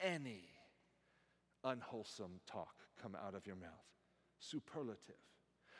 any 0.00 0.48
unwholesome 1.62 2.40
talk 2.46 2.74
come 3.00 3.14
out 3.14 3.34
of 3.34 3.46
your 3.46 3.56
mouth. 3.56 3.70
Superlative. 4.38 5.14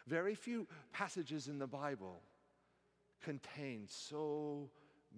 Very 0.07 0.35
few 0.35 0.67
passages 0.93 1.49
in 1.49 1.59
the 1.59 1.67
Bible 1.67 2.21
contain 3.23 3.87
so 3.89 4.71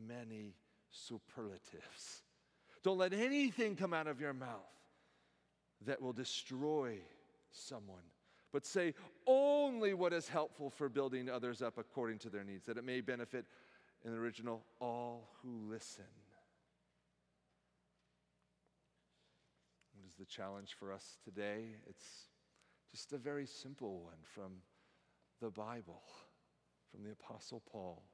many 0.07 0.55
superlatives. 0.91 2.23
Don't 2.83 2.99
let 2.99 3.13
anything 3.13 3.75
come 3.75 3.93
out 3.93 4.07
of 4.07 4.21
your 4.21 4.33
mouth 4.33 4.49
that 5.85 6.01
will 6.01 6.13
destroy 6.13 6.99
someone 7.51 8.05
but 8.57 8.65
say 8.65 8.95
only 9.27 9.93
what 9.93 10.15
is 10.15 10.31
helpful 10.31 10.71
for 10.71 10.89
building 10.89 11.29
others 11.29 11.61
up 11.61 11.77
according 11.77 12.19
to 12.19 12.31
their 12.31 12.43
needs, 12.43 12.65
that 12.65 12.79
it 12.79 12.85
may 12.85 13.03
benefit, 13.03 13.45
in 14.03 14.13
the 14.13 14.17
original, 14.17 14.65
all 14.81 15.29
who 15.43 15.69
listen. 15.69 16.07
What 19.95 20.07
is 20.09 20.15
the 20.19 20.25
challenge 20.25 20.75
for 20.79 20.91
us 20.91 21.19
today? 21.23 21.67
It's 21.87 22.29
just 22.91 23.13
a 23.13 23.19
very 23.19 23.45
simple 23.45 24.01
one 24.01 24.23
from 24.23 24.53
the 25.43 25.51
Bible, 25.51 26.01
from 26.91 27.05
the 27.05 27.11
Apostle 27.11 27.63
Paul. 27.71 28.05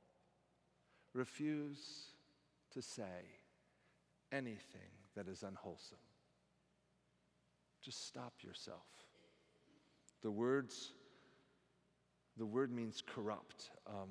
Refuse 1.14 2.16
to 2.72 2.83
say 2.83 3.31
anything 4.33 4.90
that 5.14 5.28
is 5.28 5.44
unwholesome. 5.44 5.98
Just 7.81 8.09
stop 8.09 8.33
yourself. 8.42 9.12
The 10.23 10.31
words, 10.31 10.93
the 12.37 12.47
word 12.47 12.71
means 12.73 13.03
corrupt. 13.15 13.71
Um, 13.87 14.09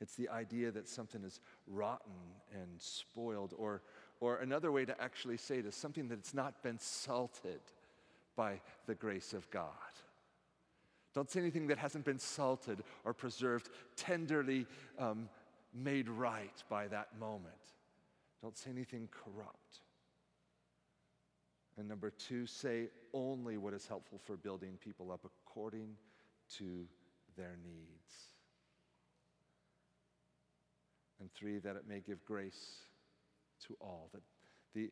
it's 0.00 0.16
the 0.16 0.28
idea 0.28 0.70
that 0.72 0.88
something 0.88 1.22
is 1.22 1.40
rotten 1.66 2.12
and 2.52 2.68
spoiled, 2.78 3.54
or, 3.56 3.82
or 4.20 4.38
another 4.38 4.72
way 4.72 4.84
to 4.84 5.00
actually 5.00 5.36
say 5.36 5.58
it 5.58 5.66
is 5.66 5.74
something 5.74 6.08
that's 6.08 6.34
not 6.34 6.62
been 6.62 6.78
salted 6.78 7.60
by 8.34 8.60
the 8.86 8.94
grace 8.94 9.32
of 9.32 9.48
God. 9.50 9.68
Don't 11.14 11.30
say 11.30 11.40
anything 11.40 11.66
that 11.68 11.78
hasn't 11.78 12.04
been 12.04 12.18
salted 12.18 12.82
or 13.04 13.12
preserved, 13.12 13.68
tenderly 13.96 14.66
um, 14.98 15.28
made 15.74 16.08
right 16.08 16.62
by 16.68 16.88
that 16.88 17.08
moment. 17.20 17.54
Don't 18.40 18.56
say 18.56 18.70
anything 18.70 19.08
corrupt. 19.12 19.81
And 21.78 21.88
number 21.88 22.10
two, 22.10 22.46
say 22.46 22.88
only 23.14 23.56
what 23.56 23.72
is 23.74 23.86
helpful 23.86 24.18
for 24.22 24.36
building 24.36 24.78
people 24.80 25.10
up 25.10 25.24
according 25.24 25.96
to 26.58 26.86
their 27.36 27.56
needs. 27.64 28.14
And 31.20 31.32
three, 31.32 31.58
that 31.58 31.76
it 31.76 31.84
may 31.88 32.00
give 32.00 32.24
grace 32.24 32.80
to 33.66 33.76
all. 33.80 34.10
That 34.12 34.22
the 34.74 34.90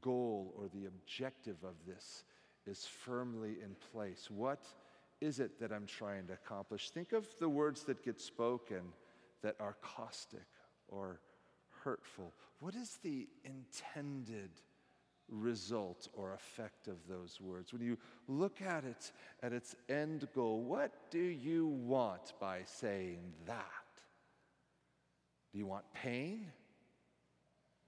goal 0.00 0.54
or 0.56 0.68
the 0.68 0.86
objective 0.86 1.56
of 1.64 1.74
this 1.86 2.24
is 2.66 2.86
firmly 2.86 3.56
in 3.62 3.74
place. 3.92 4.28
What 4.30 4.64
is 5.20 5.40
it 5.40 5.58
that 5.60 5.72
I'm 5.72 5.86
trying 5.86 6.26
to 6.26 6.34
accomplish? 6.34 6.90
Think 6.90 7.12
of 7.12 7.28
the 7.38 7.48
words 7.48 7.84
that 7.84 8.04
get 8.04 8.20
spoken 8.20 8.82
that 9.42 9.56
are 9.60 9.76
caustic 9.80 10.46
or 10.88 11.20
hurtful. 11.82 12.32
What 12.60 12.74
is 12.74 12.98
the 13.02 13.28
intended 13.44 14.50
result 15.30 16.08
or 16.12 16.34
effect 16.34 16.88
of 16.88 16.96
those 17.08 17.40
words. 17.40 17.72
When 17.72 17.82
you 17.82 17.96
look 18.28 18.60
at 18.62 18.84
it 18.84 19.12
at 19.42 19.52
its 19.52 19.74
end 19.88 20.28
goal, 20.34 20.62
what 20.62 20.92
do 21.10 21.18
you 21.20 21.66
want 21.66 22.34
by 22.40 22.60
saying 22.64 23.20
that? 23.46 23.64
Do 25.52 25.58
you 25.58 25.66
want 25.66 25.84
pain? 25.94 26.46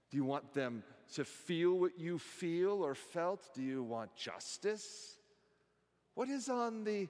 Do 0.09 0.17
you 0.17 0.25
want 0.25 0.53
them 0.53 0.83
to 1.15 1.25
feel 1.25 1.73
what 1.79 1.97
you 1.97 2.19
feel 2.19 2.83
or 2.83 2.95
felt? 2.95 3.49
Do 3.53 3.63
you 3.63 3.83
want 3.83 4.15
justice? 4.15 5.17
What 6.15 6.29
is 6.29 6.49
on 6.49 6.83
the 6.83 7.07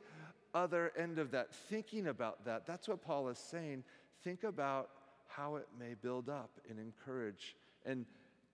other 0.54 0.92
end 0.98 1.20
of 1.20 1.32
that? 1.32 1.54
Thinking 1.54 2.08
about 2.08 2.46
that, 2.46 2.66
that's 2.66 2.88
what 2.88 3.02
Paul 3.02 3.28
is 3.30 3.40
saying. 3.40 3.84
Think 4.24 4.44
about 4.44 4.90
how 5.28 5.56
it 5.56 5.68
may 5.78 5.96
build 5.96 6.30
up 6.30 6.52
and 6.70 6.80
encourage 6.80 7.56
and 7.86 8.06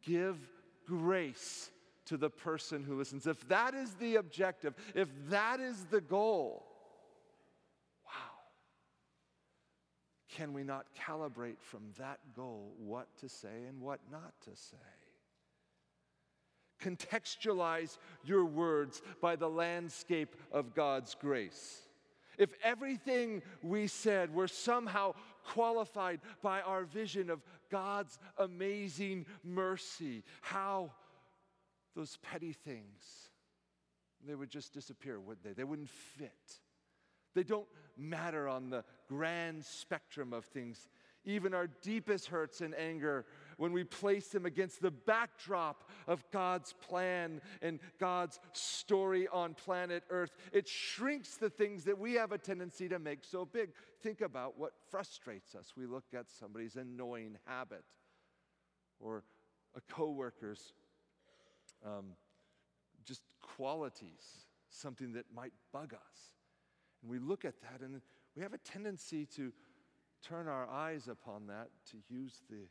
give 0.02 0.38
grace 0.88 1.72
to 2.06 2.18
the 2.18 2.30
person 2.30 2.84
who 2.84 2.98
listens. 2.98 3.28
If 3.28 3.48
that 3.50 3.74
is 3.74 3.94
the 3.96 4.16
objective, 4.16 4.74
if 4.96 5.10
that 5.30 5.60
is 5.60 5.86
the 5.92 6.02
goal, 6.02 6.66
wow. 8.06 8.12
Can 10.30 10.54
we 10.54 10.64
not 10.64 10.88
calibrate 11.08 11.60
from 11.62 11.82
that 12.00 12.20
goal 12.36 12.74
what 12.78 13.08
to 13.20 13.30
say 13.30 13.66
and 13.68 13.80
what 13.80 14.00
not 14.12 14.34
to 14.46 14.56
say? 14.56 14.78
Contextualize 16.82 17.98
your 18.24 18.46
words 18.46 19.02
by 19.22 19.36
the 19.36 19.50
landscape 19.50 20.36
of 20.52 20.74
God's 20.74 21.14
grace. 21.14 21.82
If 22.40 22.52
everything 22.64 23.42
we 23.62 23.88
said 23.88 24.34
were 24.34 24.48
somehow 24.48 25.14
qualified 25.46 26.22
by 26.42 26.62
our 26.62 26.86
vision 26.86 27.30
of 27.30 27.44
God's 27.70 28.18
amazing 28.38 29.26
mercy, 29.44 30.24
how 30.42 30.92
those 31.96 32.18
petty 32.22 32.54
things, 32.54 33.30
they 34.26 34.36
would 34.36 34.50
just 34.50 34.74
disappear, 34.74 35.20
wouldn't 35.20 35.44
they? 35.44 35.54
They 35.54 35.64
wouldn't 35.64 35.90
fit. 35.90 36.60
They 37.36 37.44
don't 37.44 37.68
matter 37.98 38.48
on 38.48 38.70
the 38.70 38.84
grand 39.08 39.64
spectrum 39.66 40.34
of 40.34 40.46
things. 40.46 40.90
Even 41.26 41.54
our 41.54 41.68
deepest 41.68 42.28
hurts 42.28 42.62
and 42.62 42.74
anger 42.76 43.26
when 43.60 43.74
we 43.74 43.84
place 43.84 44.30
them 44.30 44.46
against 44.46 44.82
the 44.82 44.90
backdrop 44.90 45.84
of 46.08 46.24
God's 46.32 46.74
plan 46.88 47.42
and 47.62 47.80
God's 48.00 48.40
story 48.54 49.28
on 49.28 49.54
planet 49.54 50.04
Earth, 50.10 50.32
it 50.54 50.66
shrinks 50.66 51.36
the 51.36 51.50
things 51.50 51.84
that 51.84 52.00
we 52.00 52.14
have 52.14 52.32
a 52.32 52.38
tendency 52.38 52.88
to 52.88 53.00
make 53.00 53.20
so 53.22 53.44
big. 53.44 53.72
Think 54.02 54.22
about 54.22 54.58
what 54.58 54.72
frustrates 54.90 55.56
us. 55.56 55.74
We 55.76 55.88
look 55.88 56.06
at 56.18 56.32
somebody's 56.32 56.78
annoying 56.78 57.38
habit 57.44 57.84
or 58.98 59.26
a 59.76 59.82
coworker's 59.94 60.72
um, 61.86 62.12
just 63.04 63.24
qualities, 63.42 64.46
something 64.70 65.12
that 65.12 65.26
might 65.36 65.54
bug 65.74 65.94
us. 65.94 66.32
And 67.02 67.12
we 67.12 67.20
look 67.20 67.44
at 67.44 67.56
that 67.64 67.82
and 67.82 68.00
we 68.38 68.42
have 68.42 68.54
a 68.54 68.58
tendency 68.60 69.26
to 69.36 69.52
turn 70.26 70.48
our 70.48 70.70
eyes 70.70 71.10
upon 71.10 71.48
that, 71.48 71.68
to 71.92 71.98
use 72.10 72.42
the 72.50 72.68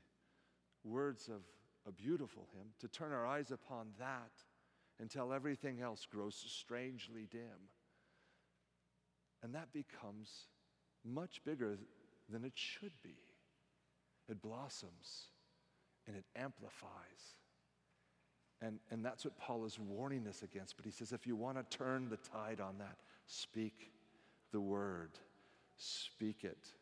words 0.89 1.29
of 1.29 1.43
a 1.87 1.93
beautiful 1.93 2.47
hymn, 2.55 2.69
to 2.81 2.89
turn 2.89 3.13
our 3.13 3.27
eyes 3.27 3.51
upon 3.51 3.89
that 3.99 4.33
until 5.01 5.33
everything 5.33 5.81
else 5.81 6.07
grows 6.11 6.35
strangely 6.47 7.27
dim. 7.31 7.71
And 9.43 9.55
that 9.55 9.73
becomes 9.73 10.47
much 11.05 11.41
bigger 11.45 11.79
than 12.29 12.45
it 12.45 12.53
should 12.55 12.93
be. 13.03 13.17
It 14.29 14.43
blossoms 14.43 15.29
and 16.07 16.17
it 16.17 16.25
amplifies. 16.37 17.37
And, 18.61 18.81
and 18.91 19.05
that's 19.05 19.25
what 19.25 19.39
Paul 19.39 19.65
is 19.65 19.79
warning 19.79 20.27
us 20.27 20.43
against. 20.43 20.77
But 20.77 20.85
he 20.85 20.91
says, 20.91 21.13
if 21.13 21.27
you 21.27 21.37
want 21.37 21.59
to 21.59 21.79
turn 21.79 22.09
the 22.09 22.17
tide 22.17 22.61
on 22.61 22.77
that, 22.79 22.97
speak 23.27 23.93
the 24.51 24.61
word, 24.61 25.11
speak 25.77 26.43
it 26.43 26.73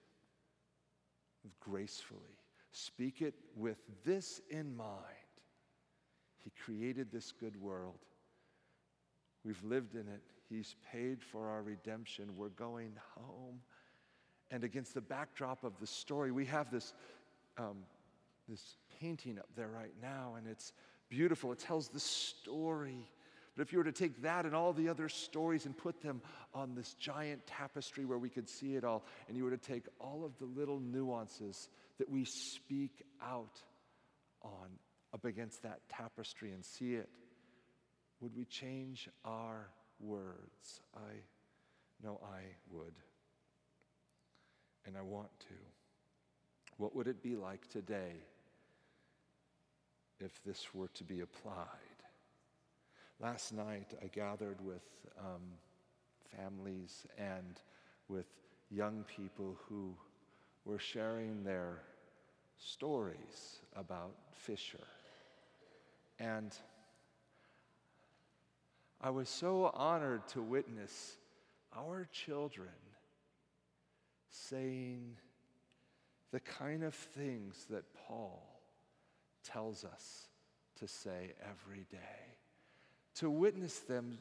gracefully, 1.61 2.39
speak 2.77 3.23
it 3.23 3.35
with 3.57 3.79
this 4.05 4.43
in 4.51 4.77
mind. 4.77 5.01
He 6.45 6.53
created 6.65 7.11
this 7.11 7.33
good 7.33 7.61
world. 7.61 7.99
We've 9.45 9.63
lived 9.65 9.95
in 9.95 10.03
it. 10.09 10.21
He's 10.51 10.77
paid 10.93 11.23
for 11.23 11.49
our 11.49 11.63
redemption. 11.63 12.37
We're 12.37 12.51
going 12.51 12.93
home. 13.15 13.61
And 14.51 14.63
against 14.63 14.95
the 14.95 15.01
backdrop 15.01 15.65
of 15.65 15.73
the 15.81 15.87
story, 15.87 16.31
we 16.31 16.45
have 16.47 16.71
this, 16.71 16.93
um, 17.57 17.79
this 18.49 18.77
painting 19.01 19.39
up 19.39 19.49
there 19.57 19.69
right 19.69 19.95
now, 20.03 20.35
and 20.37 20.47
it's 20.47 20.73
beautiful. 21.09 21.53
It 21.53 21.59
tells 21.59 21.89
the 21.89 21.99
story. 21.99 23.09
But 23.57 23.63
if 23.63 23.73
you 23.73 23.79
were 23.79 23.85
to 23.85 23.93
take 23.93 24.21
that 24.21 24.45
and 24.45 24.55
all 24.55 24.75
the 24.75 24.89
other 24.89 25.09
stories 25.09 25.65
and 25.65 25.77
put 25.77 26.03
them 26.03 26.21
on 26.55 26.75
this 26.75 26.93
giant 26.95 27.47
tapestry 27.47 28.05
where 28.05 28.19
we 28.19 28.29
could 28.29 28.49
see 28.49 28.77
it 28.77 28.85
all, 28.85 29.03
and 29.29 29.37
you 29.37 29.45
were 29.45 29.51
to 29.51 29.57
take 29.57 29.87
all 29.99 30.25
of 30.25 30.37
the 30.39 30.45
little 30.45 30.79
nuances 30.79 31.71
that 31.99 32.09
we 32.11 32.25
speak 32.25 33.03
out 33.23 33.61
on 34.43 34.79
up 35.13 35.25
against 35.25 35.63
that 35.63 35.81
tapestry 35.89 36.53
and 36.53 36.65
see 36.65 36.95
it, 36.95 37.09
would 38.21 38.37
we 38.37 38.45
change 38.45 39.09
our 39.25 39.69
words? 40.01 40.81
I 40.95 41.15
know 42.03 42.21
I 42.23 42.41
would. 42.71 42.95
And 44.87 44.97
I 44.97 45.03
want 45.03 45.31
to. 45.41 45.55
What 46.77 46.95
would 46.95 47.09
it 47.09 47.23
be 47.23 47.35
like 47.37 47.69
today 47.69 48.13
if 50.21 50.43
this 50.45 50.75
were 50.75 50.89
to 50.89 51.05
be 51.05 51.21
applied. 51.21 51.67
Last 53.21 53.53
night, 53.53 53.95
I 54.03 54.07
gathered 54.07 54.61
with 54.61 54.85
um, 55.19 55.43
families 56.37 57.07
and 57.19 57.61
with 58.09 58.27
young 58.71 59.05
people 59.05 59.57
who 59.69 59.95
were 60.67 60.79
sharing 60.79 61.45
their 61.45 61.79
stories 62.59 63.61
about 63.77 64.13
Fisher. 64.33 64.87
And 66.19 66.53
I 69.01 69.11
was 69.11 69.29
so 69.29 69.71
honored 69.73 70.27
to 70.29 70.43
witness 70.43 71.17
our 71.77 72.09
children 72.13 72.69
saying 74.31 75.17
the 76.33 76.41
kind 76.41 76.83
of 76.83 76.95
things 76.95 77.67
that 77.71 77.85
Paul 78.07 78.43
tells 79.45 79.85
us 79.85 80.27
to 80.81 80.89
say 80.89 81.33
every 81.43 81.87
day. 81.91 81.99
To 83.17 83.31
witness 83.31 83.79
them, 83.79 84.19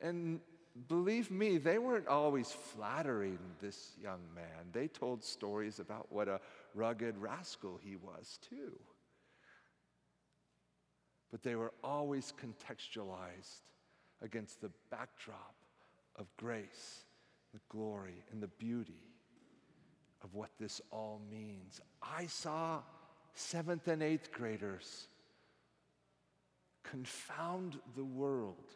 and 0.00 0.40
believe 0.88 1.30
me, 1.30 1.58
they 1.58 1.78
weren't 1.78 2.08
always 2.08 2.50
flattering 2.50 3.38
this 3.60 3.92
young 4.02 4.20
man. 4.34 4.70
They 4.72 4.88
told 4.88 5.22
stories 5.22 5.78
about 5.78 6.10
what 6.10 6.28
a 6.28 6.40
rugged 6.74 7.16
rascal 7.18 7.78
he 7.82 7.96
was, 7.96 8.38
too. 8.48 8.78
But 11.30 11.42
they 11.42 11.54
were 11.54 11.72
always 11.82 12.32
contextualized 12.40 13.60
against 14.22 14.60
the 14.60 14.70
backdrop 14.90 15.54
of 16.16 16.26
grace, 16.36 17.04
the 17.52 17.60
glory, 17.68 18.24
and 18.32 18.42
the 18.42 18.48
beauty 18.48 19.10
of 20.22 20.34
what 20.34 20.50
this 20.58 20.80
all 20.90 21.20
means. 21.30 21.80
I 22.02 22.26
saw 22.26 22.80
seventh 23.34 23.88
and 23.88 24.02
eighth 24.02 24.32
graders 24.32 25.08
confound 26.82 27.78
the 27.96 28.04
world 28.04 28.74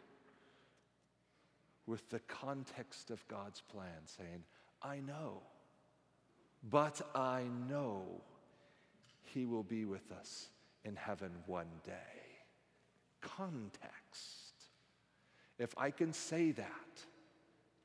with 1.89 2.09
the 2.11 2.19
context 2.21 3.11
of 3.11 3.27
God's 3.29 3.63
plan, 3.63 4.05
saying, 4.05 4.45
I 4.83 5.01
know, 5.01 5.41
but 6.71 7.01
I 7.15 7.45
know 7.69 8.03
He 9.25 9.47
will 9.47 9.63
be 9.63 9.87
with 9.87 10.13
us 10.13 10.49
in 10.85 10.95
heaven 10.95 11.31
one 11.47 11.71
day. 11.85 11.93
Context. 13.23 14.53
If 15.59 15.75
I 15.79 15.91
can 15.91 16.13
say 16.13 16.53
that 16.53 17.05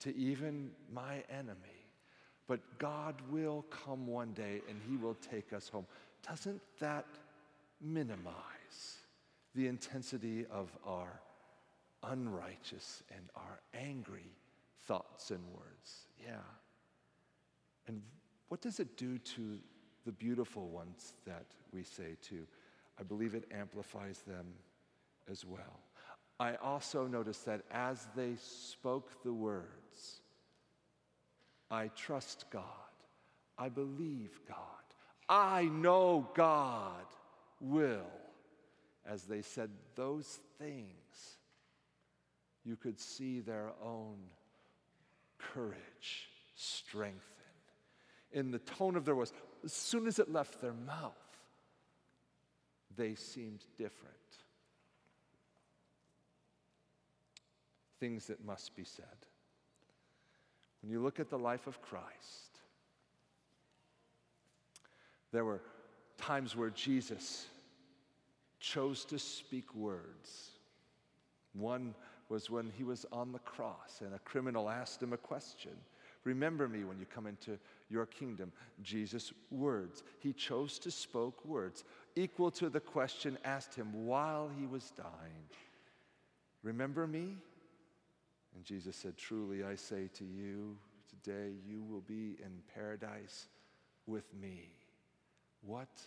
to 0.02 0.16
even 0.16 0.72
my 0.92 1.24
enemy, 1.32 1.88
but 2.46 2.60
God 2.78 3.16
will 3.32 3.66
come 3.70 4.06
one 4.06 4.34
day 4.34 4.62
and 4.70 4.82
He 4.88 4.98
will 4.98 5.16
take 5.32 5.54
us 5.54 5.70
home 5.70 5.86
doesn't 6.28 6.62
that 6.80 7.06
minimize 7.82 8.98
the 9.56 9.68
intensity 9.68 10.46
of 10.52 10.70
our 10.86 11.20
unrighteous 12.04 13.04
and 13.16 13.30
our 13.36 13.60
angry 13.74 14.32
thoughts 14.88 15.32
and 15.32 15.44
words? 15.54 16.08
Yeah. 16.24 16.36
And 17.88 18.02
what 18.50 18.62
does 18.62 18.80
it 18.80 18.98
do 18.98 19.18
to 19.18 19.60
the 20.06 20.12
beautiful 20.12 20.68
ones 20.70 21.13
that 21.26 21.46
we 21.74 21.84
say 21.84 22.16
to? 22.30 22.46
I 23.00 23.04
believe 23.04 23.34
it 23.34 23.46
amplifies 23.52 24.20
them 24.20 24.46
as 25.30 25.46
well. 25.46 25.80
I 26.39 26.56
also 26.56 27.08
noticed 27.08 27.46
that 27.46 27.62
as 27.72 28.08
they 28.16 28.34
spoke 28.36 29.24
the 29.24 29.34
words, 29.34 30.22
I 31.72 31.88
trust 31.96 32.46
God, 32.52 32.63
I 33.58 33.70
believe 33.70 34.39
God, 34.48 34.58
I 35.30 35.66
know 35.66 36.30
God 36.36 37.06
will. 37.60 38.02
As 39.06 39.24
they 39.24 39.42
said 39.42 39.70
those 39.96 40.39
things, 40.60 41.03
you 42.65 42.76
could 42.76 42.99
see 42.99 43.39
their 43.39 43.71
own 43.84 44.17
courage 45.38 46.30
strengthen 46.56 47.19
in 48.32 48.52
the 48.52 48.60
tone 48.60 48.95
of 48.95 49.06
their 49.06 49.15
voice. 49.15 49.34
As 49.63 49.73
soon 49.73 50.08
as 50.08 50.19
it 50.19 50.32
left 50.32 50.62
their 50.62 50.73
mouth, 50.73 51.13
they 52.95 53.15
seemed 53.15 53.63
different. 53.78 54.13
Things 57.99 58.28
that 58.28 58.43
must 58.45 58.76
be 58.76 58.84
said. 58.84 59.06
When 60.82 60.91
you 60.91 61.02
look 61.02 61.19
at 61.19 61.30
the 61.30 61.38
life 61.38 61.67
of 61.67 61.82
Christ, 61.82 62.60
there 65.32 65.45
were 65.45 65.62
times 66.17 66.56
where 66.56 66.69
Jesus 66.69 67.45
chose 68.59 69.05
to 69.05 69.18
speak 69.20 69.74
words. 69.74 70.51
One 71.53 71.95
was 72.34 72.49
when 72.49 72.71
he 72.75 72.84
was 72.84 73.05
on 73.11 73.31
the 73.31 73.38
cross 73.38 74.01
and 74.03 74.15
a 74.15 74.19
criminal 74.19 74.67
asked 74.67 75.03
him 75.03 75.13
a 75.13 75.17
question. 75.17 75.73
Remember 76.23 76.67
me 76.67 76.84
when 76.84 76.97
you 76.97 77.05
come 77.05 77.27
into 77.27 77.59
your 77.91 78.07
kingdom. 78.07 78.51
Jesus' 78.81 79.31
words. 79.51 80.01
He 80.17 80.34
chose 80.34 80.79
to 80.79 80.89
spoke 80.89 81.45
words 81.45 81.84
equal 82.15 82.49
to 82.49 82.69
the 82.69 82.79
question 82.79 83.38
asked 83.45 83.75
him 83.75 84.07
while 84.07 84.49
he 84.59 84.65
was 84.65 84.91
dying. 84.97 85.45
Remember 86.63 87.05
me? 87.05 87.36
And 88.55 88.65
Jesus 88.65 88.95
said, 88.95 89.15
Truly 89.15 89.63
I 89.63 89.75
say 89.75 90.09
to 90.15 90.25
you, 90.25 90.75
today 91.07 91.51
you 91.69 91.84
will 91.84 92.01
be 92.01 92.36
in 92.43 92.63
paradise 92.73 93.45
with 94.07 94.25
me. 94.41 94.71
What 95.61 96.01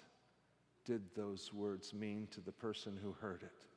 did 0.84 1.02
those 1.14 1.52
words 1.54 1.94
mean 1.94 2.26
to 2.32 2.40
the 2.40 2.52
person 2.52 2.98
who 3.00 3.12
heard 3.12 3.44
it? 3.44 3.75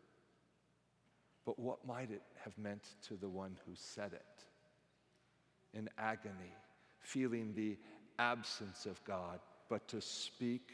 But 1.46 1.60
what 1.60 1.86
might 1.86 2.12
it 2.12 2.22
have 2.44 2.58
meant 2.58 2.96
to 3.08 3.16
the 3.16 3.30
one 3.30 3.58
who 3.66 3.72
said 3.76 4.14
it? 4.14 4.44
In 5.78 5.90
agony, 5.98 6.54
feeling 7.00 7.54
the 7.56 7.78
absence 8.18 8.86
of 8.86 9.04
God, 9.06 9.40
but 9.70 9.88
to 9.88 10.02
speak 10.02 10.74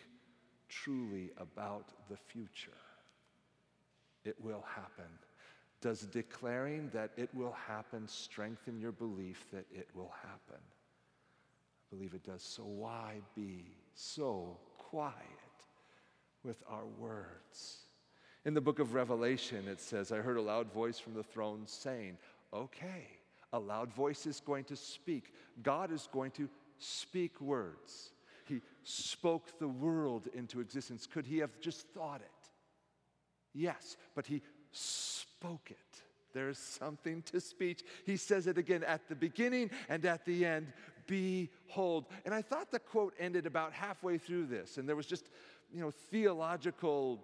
truly 0.70 1.32
about 1.38 1.90
the 2.10 2.18
future. 2.18 2.72
It 4.24 4.36
will 4.42 4.66
happen. 4.76 5.06
Does 5.82 6.02
declaring 6.02 6.90
that 6.94 7.12
it 7.16 7.30
will 7.34 7.56
happen 7.68 8.08
strengthen 8.08 8.80
your 8.80 8.92
belief 8.92 9.46
that 9.52 9.66
it 9.72 9.88
will 9.94 10.14
happen? 10.22 10.62
I 10.62 11.96
believe 11.96 12.14
it 12.14 12.26
does. 12.26 12.42
So 12.42 12.64
why 12.64 13.22
be 13.36 13.66
so 13.94 14.58
quiet 14.78 15.14
with 16.44 16.64
our 16.68 16.86
words? 16.98 17.85
In 18.46 18.54
the 18.54 18.62
book 18.62 18.78
of 18.80 18.94
Revelation, 18.94 19.68
it 19.68 19.82
says, 19.82 20.12
I 20.12 20.18
heard 20.18 20.38
a 20.38 20.42
loud 20.42 20.72
voice 20.72 21.00
from 21.00 21.16
the 21.16 21.24
throne 21.24 21.64
saying, 21.66 22.18
Okay, 22.54 23.08
a 23.52 23.60
loud 23.60 23.92
voice 23.94 24.28
is 24.28 24.40
going 24.40 24.64
to 24.66 24.76
speak. 24.76 25.34
God 25.64 25.92
is 25.92 26.08
going 26.14 26.32
to 26.32 26.48
speak 26.78 27.42
words. 27.42 28.12
He 28.48 28.62
spoke 28.84 29.58
the 29.60 29.68
world 29.68 30.28
into 30.34 30.60
existence. 30.60 31.08
Could 31.12 31.26
he 31.26 31.40
have 31.40 31.60
just 31.60 31.88
thought 31.90 32.22
it? 32.22 32.50
Yes, 33.54 33.98
but 34.14 34.28
he 34.28 34.44
spoke 34.72 35.72
it. 35.72 35.78
There 36.34 36.50
is 36.50 36.60
something 36.60 37.24
to 37.24 37.40
speech. 37.40 37.82
He 38.06 38.18
says 38.18 38.46
it 38.46 38.58
again 38.58 38.84
at 38.84 39.08
the 39.10 39.16
beginning 39.16 39.72
and 39.90 40.06
at 40.06 40.26
the 40.26 40.46
end 40.46 40.68
Behold. 41.08 42.06
And 42.26 42.34
I 42.34 42.42
thought 42.42 42.72
the 42.72 42.80
quote 42.80 43.14
ended 43.20 43.46
about 43.46 43.74
halfway 43.74 44.18
through 44.18 44.48
this, 44.48 44.78
and 44.78 44.88
there 44.88 44.96
was 44.96 45.06
just, 45.06 45.30
you 45.74 45.82
know, 45.82 45.92
theological 45.92 47.24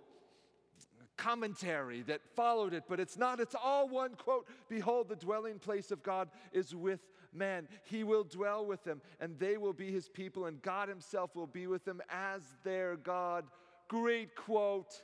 commentary 1.21 2.01
that 2.03 2.21
followed 2.35 2.73
it, 2.73 2.83
but 2.89 2.99
it's 2.99 3.17
not. 3.17 3.39
It's 3.39 3.55
all 3.55 3.87
one 3.87 4.15
quote 4.15 4.47
Behold, 4.69 5.09
the 5.09 5.15
dwelling 5.15 5.59
place 5.59 5.91
of 5.91 6.01
God 6.01 6.29
is 6.51 6.73
with 6.73 7.01
man. 7.33 7.67
He 7.83 8.03
will 8.03 8.23
dwell 8.23 8.65
with 8.65 8.83
them, 8.83 9.01
and 9.19 9.37
they 9.37 9.57
will 9.57 9.73
be 9.73 9.91
his 9.91 10.09
people, 10.09 10.45
and 10.45 10.61
God 10.61 10.89
himself 10.89 11.35
will 11.35 11.47
be 11.47 11.67
with 11.67 11.85
them 11.85 12.01
as 12.09 12.41
their 12.63 12.95
God. 12.95 13.45
Great 13.87 14.35
quote. 14.35 15.03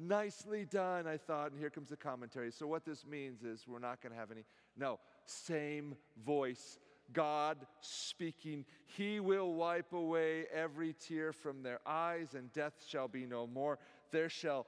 Nicely 0.00 0.64
done, 0.64 1.08
I 1.08 1.16
thought. 1.16 1.50
And 1.50 1.58
here 1.58 1.70
comes 1.70 1.90
the 1.90 1.96
commentary. 1.96 2.52
So, 2.52 2.66
what 2.66 2.84
this 2.84 3.04
means 3.04 3.42
is 3.42 3.66
we're 3.66 3.80
not 3.80 4.00
going 4.00 4.12
to 4.12 4.18
have 4.18 4.30
any, 4.30 4.44
no, 4.76 5.00
same 5.24 5.96
voice. 6.24 6.78
God 7.12 7.66
speaking, 7.80 8.64
He 8.84 9.18
will 9.18 9.54
wipe 9.54 9.92
away 9.92 10.44
every 10.54 10.94
tear 10.94 11.32
from 11.32 11.62
their 11.62 11.80
eyes, 11.86 12.34
and 12.34 12.52
death 12.52 12.74
shall 12.86 13.08
be 13.08 13.26
no 13.26 13.46
more. 13.46 13.78
There 14.10 14.28
shall, 14.28 14.66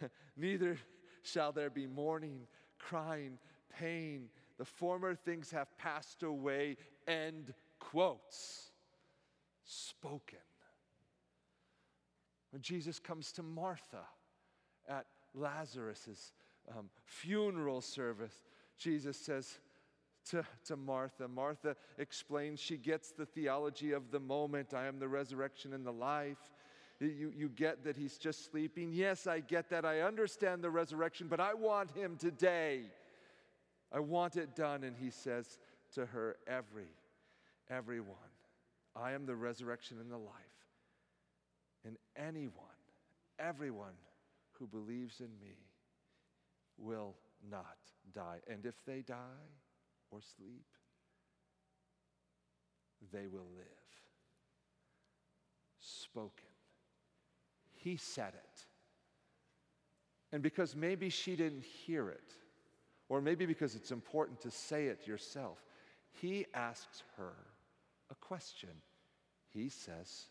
neither 0.36 0.78
shall 1.22 1.52
there 1.52 1.70
be 1.70 1.86
mourning, 1.86 2.40
crying, 2.78 3.38
pain. 3.78 4.28
The 4.58 4.64
former 4.64 5.14
things 5.14 5.50
have 5.50 5.76
passed 5.78 6.22
away. 6.22 6.76
End 7.06 7.54
quotes. 7.78 8.70
Spoken. 9.64 10.38
When 12.50 12.60
Jesus 12.60 12.98
comes 12.98 13.32
to 13.32 13.42
Martha, 13.42 14.04
at 14.88 15.06
Lazarus's 15.34 16.32
um, 16.76 16.90
funeral 17.04 17.80
service, 17.80 18.44
Jesus 18.78 19.16
says 19.16 19.58
to, 20.30 20.44
to 20.66 20.76
Martha, 20.76 21.26
Martha 21.28 21.76
explains, 21.98 22.60
she 22.60 22.76
gets 22.76 23.10
the 23.10 23.26
theology 23.26 23.92
of 23.92 24.10
the 24.10 24.20
moment 24.20 24.74
I 24.74 24.86
am 24.86 24.98
the 24.98 25.08
resurrection 25.08 25.72
and 25.72 25.84
the 25.84 25.92
life. 25.92 26.50
You, 27.02 27.32
you 27.36 27.48
get 27.48 27.84
that 27.84 27.96
he's 27.96 28.16
just 28.16 28.50
sleeping. 28.50 28.92
Yes, 28.92 29.26
I 29.26 29.40
get 29.40 29.70
that. 29.70 29.84
I 29.84 30.00
understand 30.00 30.62
the 30.62 30.70
resurrection, 30.70 31.26
but 31.28 31.40
I 31.40 31.54
want 31.54 31.90
him 31.90 32.16
today. 32.16 32.82
I 33.92 33.98
want 33.98 34.36
it 34.36 34.54
done. 34.54 34.84
And 34.84 34.96
he 34.96 35.10
says 35.10 35.58
to 35.94 36.06
her, 36.06 36.36
Every, 36.46 36.88
everyone, 37.68 38.16
I 38.94 39.12
am 39.12 39.26
the 39.26 39.34
resurrection 39.34 39.98
and 40.00 40.10
the 40.10 40.18
life. 40.18 40.32
And 41.84 41.96
anyone, 42.16 42.52
everyone 43.38 43.94
who 44.52 44.66
believes 44.68 45.20
in 45.20 45.30
me 45.40 45.56
will 46.78 47.16
not 47.50 47.78
die. 48.14 48.38
And 48.46 48.64
if 48.64 48.74
they 48.86 49.00
die 49.00 49.50
or 50.10 50.20
sleep, 50.20 50.66
they 53.12 53.26
will 53.26 53.48
live. 53.56 53.66
Spoken. 55.80 56.51
He 57.82 57.96
said 57.96 58.32
it. 58.34 58.64
And 60.32 60.42
because 60.42 60.74
maybe 60.74 61.08
she 61.08 61.36
didn't 61.36 61.64
hear 61.64 62.08
it, 62.08 62.32
or 63.08 63.20
maybe 63.20 63.44
because 63.44 63.74
it's 63.74 63.90
important 63.90 64.40
to 64.42 64.50
say 64.50 64.86
it 64.86 65.06
yourself, 65.06 65.58
he 66.10 66.46
asks 66.54 67.02
her 67.16 67.34
a 68.10 68.14
question. 68.14 68.70
He 69.50 69.68
says, 69.68 70.26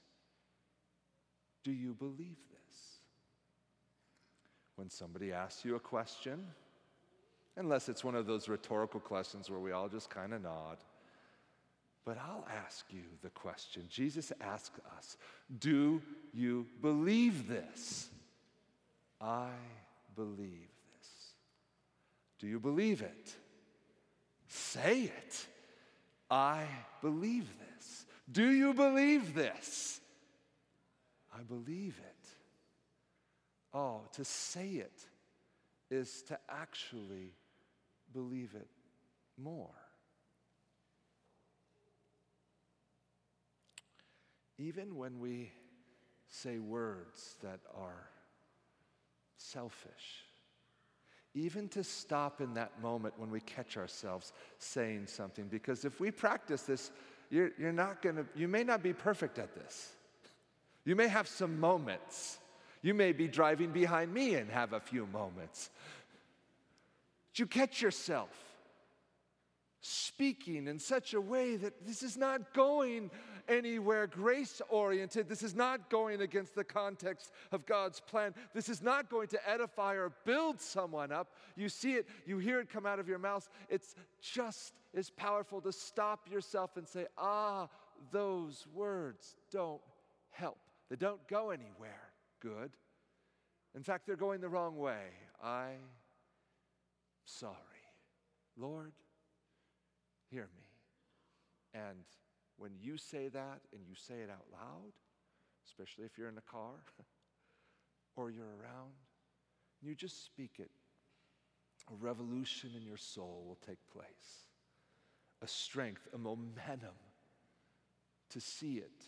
Do 1.63 1.71
you 1.71 1.93
believe 1.93 2.37
this? 2.49 2.61
when 4.81 4.89
somebody 4.89 5.31
asks 5.31 5.63
you 5.63 5.75
a 5.75 5.79
question, 5.79 6.43
unless 7.55 7.87
it's 7.87 8.03
one 8.03 8.15
of 8.15 8.25
those 8.25 8.49
rhetorical 8.49 8.99
questions 8.99 9.47
where 9.47 9.59
we 9.59 9.71
all 9.71 9.87
just 9.87 10.09
kind 10.09 10.33
of 10.33 10.41
nod. 10.41 10.77
But 12.03 12.17
I'll 12.17 12.47
ask 12.65 12.85
you 12.89 13.03
the 13.21 13.29
question. 13.29 13.83
Jesus 13.89 14.31
asks 14.41 14.79
us, 14.97 15.17
Do 15.59 16.01
you 16.33 16.65
believe 16.81 17.47
this? 17.47 18.09
I 19.19 19.49
believe 20.15 20.69
this. 20.97 21.09
Do 22.39 22.47
you 22.47 22.59
believe 22.59 23.01
it? 23.01 23.35
Say 24.47 25.03
it. 25.03 25.47
I 26.29 26.63
believe 27.01 27.47
this. 27.59 28.05
Do 28.31 28.49
you 28.49 28.73
believe 28.73 29.35
this? 29.35 29.99
I 31.33 31.43
believe 31.43 31.99
it. 31.99 32.27
Oh, 33.73 34.01
to 34.13 34.25
say 34.25 34.67
it 34.67 35.05
is 35.89 36.23
to 36.23 36.39
actually 36.49 37.33
believe 38.13 38.51
it 38.55 38.67
more. 39.37 39.69
Even 44.62 44.95
when 44.95 45.20
we 45.20 45.51
say 46.28 46.59
words 46.59 47.36
that 47.41 47.59
are 47.76 48.07
selfish, 49.38 50.26
even 51.34 51.68
to 51.70 51.84
stop 51.84 52.41
in 52.41 52.53
that 52.53 52.82
moment 52.82 53.14
when 53.18 53.32
we 53.32 53.39
catch 53.39 53.78
ourselves 53.78 54.34
saying 54.59 55.07
something, 55.07 55.45
because 55.47 55.86
if 55.86 55.99
we 55.99 56.12
practice 56.12 56.64
this, 56.64 56.91
you're, 57.30 57.51
you're 57.57 57.72
not 57.72 58.01
gonna, 58.01 58.26
you 58.36 58.47
may 58.47 58.64
not 58.64 58.84
be 58.84 58.93
perfect 58.93 59.39
at 59.39 59.55
this. 59.55 59.93
You 60.86 60.95
may 60.95 61.07
have 61.07 61.28
some 61.28 61.59
moments 61.59 62.39
you 62.82 62.93
may 62.93 63.12
be 63.12 63.28
driving 63.28 63.72
behind 63.72 64.14
me 64.14 64.36
and 64.36 64.49
have 64.49 64.74
a 64.74 64.80
few 64.80 65.05
moments. 65.07 65.70
But 67.32 67.39
you 67.39 67.45
catch 67.45 67.82
yourself 67.82 68.30
speaking 69.82 70.67
in 70.67 70.79
such 70.79 71.13
a 71.13 71.21
way 71.21 71.55
that 71.55 71.86
this 71.86 72.03
is 72.03 72.15
not 72.15 72.53
going 72.53 73.11
anywhere 73.49 74.07
grace 74.07 74.61
oriented. 74.69 75.27
This 75.27 75.43
is 75.43 75.55
not 75.55 75.89
going 75.89 76.21
against 76.21 76.55
the 76.55 76.63
context 76.63 77.32
of 77.51 77.65
God's 77.65 77.99
plan. 77.99 78.34
This 78.53 78.69
is 78.69 78.82
not 78.82 79.09
going 79.09 79.27
to 79.29 79.49
edify 79.49 79.95
or 79.95 80.13
build 80.25 80.61
someone 80.61 81.11
up. 81.11 81.34
You 81.55 81.67
see 81.67 81.93
it, 81.93 82.07
you 82.25 82.38
hear 82.38 82.59
it 82.59 82.69
come 82.69 82.86
out 82.86 82.99
of 82.99 83.07
your 83.07 83.19
mouth. 83.19 83.49
It's 83.69 83.95
just 84.21 84.73
as 84.95 85.09
powerful 85.09 85.61
to 85.61 85.71
stop 85.71 86.29
yourself 86.32 86.77
and 86.77 86.88
say, 86.88 87.07
ah, 87.17 87.67
those 88.11 88.65
words 88.73 89.36
don't 89.51 89.82
help. 90.29 90.59
They 90.89 90.95
don't 90.95 91.25
go 91.27 91.49
anywhere 91.49 92.11
good. 92.41 92.71
In 93.75 93.84
fact, 93.84 94.05
they're 94.05 94.17
going 94.17 94.41
the 94.41 94.49
wrong 94.49 94.77
way. 94.77 95.05
I'm 95.41 95.79
sorry. 97.23 97.55
Lord, 98.57 98.91
hear 100.32 100.47
me. 100.55 100.63
And 101.73 102.05
when 102.57 102.71
you 102.79 102.97
say 102.97 103.27
that 103.29 103.61
and 103.73 103.82
you 103.88 103.95
say 103.95 104.15
it 104.15 104.29
out 104.29 104.45
loud, 104.51 104.93
especially 105.65 106.05
if 106.05 106.17
you're 106.17 106.29
in 106.29 106.38
a 106.38 106.51
car 106.51 106.75
or 108.15 108.29
you're 108.32 108.45
around, 108.45 108.93
you 109.82 109.95
just 109.95 110.25
speak 110.25 110.51
it, 110.59 110.71
a 111.91 111.95
revolution 111.95 112.71
in 112.77 112.86
your 112.86 112.97
soul 112.97 113.43
will 113.47 113.57
take 113.65 113.79
place. 113.91 114.45
A 115.41 115.47
strength, 115.47 116.07
a 116.13 116.17
momentum 116.17 116.95
to 118.29 118.39
see 118.39 118.75
it 118.75 119.05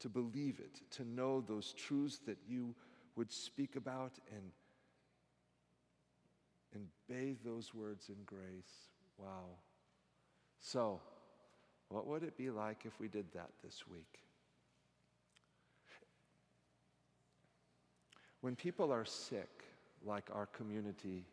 to 0.00 0.08
believe 0.08 0.60
it, 0.60 0.80
to 0.90 1.04
know 1.04 1.40
those 1.40 1.72
truths 1.72 2.20
that 2.26 2.38
you 2.46 2.74
would 3.16 3.32
speak 3.32 3.76
about 3.76 4.12
and, 4.30 4.50
and 6.74 6.86
bathe 7.08 7.38
those 7.44 7.72
words 7.74 8.08
in 8.08 8.16
grace. 8.26 8.90
Wow. 9.18 9.58
So, 10.66 10.98
what 11.90 12.08
would 12.08 12.24
it 12.24 12.36
be 12.36 12.50
like 12.50 12.86
if 12.86 12.98
we 12.98 13.06
did 13.06 13.26
that 13.34 13.50
this 13.62 13.84
week? 13.86 14.18
When 18.40 18.56
people 18.56 18.92
are 18.92 19.04
sick, 19.04 19.62
like 20.04 20.28
our 20.34 20.46
community 20.46 21.24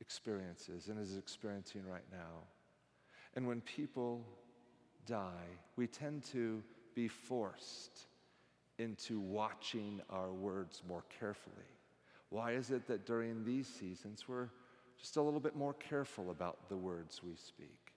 experiences 0.00 0.88
and 0.88 0.98
is 0.98 1.16
experiencing 1.16 1.82
right 1.88 2.02
now, 2.10 2.42
and 3.36 3.46
when 3.46 3.60
people 3.60 4.26
die, 5.06 5.46
we 5.76 5.86
tend 5.86 6.24
to 6.32 6.60
be 6.96 7.06
forced 7.06 8.08
into 8.78 9.20
watching 9.20 10.00
our 10.10 10.32
words 10.32 10.82
more 10.88 11.04
carefully? 11.20 11.54
Why 12.30 12.54
is 12.54 12.72
it 12.72 12.88
that 12.88 13.06
during 13.06 13.44
these 13.44 13.68
seasons 13.68 14.24
we're 14.26 14.48
just 14.98 15.16
a 15.16 15.22
little 15.22 15.40
bit 15.40 15.56
more 15.56 15.74
careful 15.74 16.30
about 16.30 16.68
the 16.68 16.76
words 16.76 17.22
we 17.22 17.34
speak? 17.36 17.92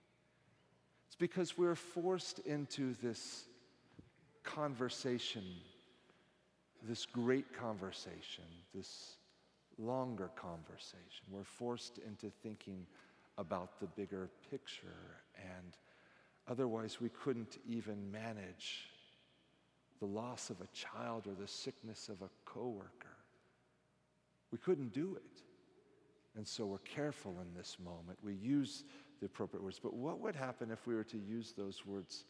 It's 1.08 1.16
because 1.16 1.58
we're 1.58 1.76
forced 1.76 2.40
into 2.40 2.94
this 3.02 3.46
conversation, 4.44 5.44
this 6.84 7.06
great 7.06 7.54
conversation, 7.54 8.46
this 8.74 9.16
longer 9.78 10.30
conversation. 10.36 11.26
We're 11.30 11.44
forced 11.44 11.98
into 12.00 12.32
thinking 12.44 12.86
about 13.38 13.80
the 13.80 13.88
bigger 13.88 14.30
picture, 14.50 15.18
and 15.36 15.78
otherwise, 16.48 17.02
we 17.02 17.10
couldn't 17.10 17.58
even 17.68 18.12
manage 18.12 18.90
the 20.00 20.06
loss 20.06 20.50
of 20.50 20.60
a 20.62 20.68
child 20.74 21.28
or 21.28 21.34
the 21.40 21.48
sickness 21.48 22.10
of 22.10 22.22
a 22.22 22.30
coworker. 22.46 23.18
We 24.52 24.58
couldn't 24.58 24.94
do 24.94 25.16
it. 25.16 25.42
And 26.36 26.48
so 26.48 26.66
we're 26.66 26.78
careful 26.80 27.36
in 27.42 27.54
this 27.56 27.78
moment. 27.84 28.20
We 28.24 28.34
use 28.36 28.84
the 29.20 29.26
appropriate 29.26 29.64
words. 29.64 29.80
But 29.82 29.94
what 29.94 30.20
would 30.20 30.36
happen 30.36 30.72
if 30.72 30.88
we 30.88 30.96
were 30.96 31.04
to 31.06 31.18
use 31.18 31.54
those 31.58 31.86
words 31.86 32.26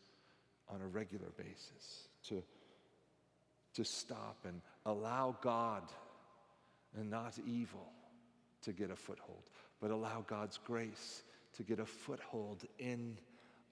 on 0.70 0.82
a 0.82 0.88
regular 0.88 1.32
basis? 1.38 2.08
To, 2.30 2.41
to 3.76 3.84
stop 3.84 4.38
and 4.45 4.62
allow 4.86 5.38
God 5.41 5.84
and 6.97 7.10
not 7.10 7.38
evil 7.45 7.91
to 8.64 8.74
get 8.74 8.91
a 8.91 8.95
foothold, 8.95 9.49
but 9.80 9.91
allow 9.91 10.24
God's 10.28 10.58
grace 10.58 11.24
to 11.54 11.64
get 11.64 11.80
a 11.80 11.86
foothold 11.86 12.64
in 12.80 13.18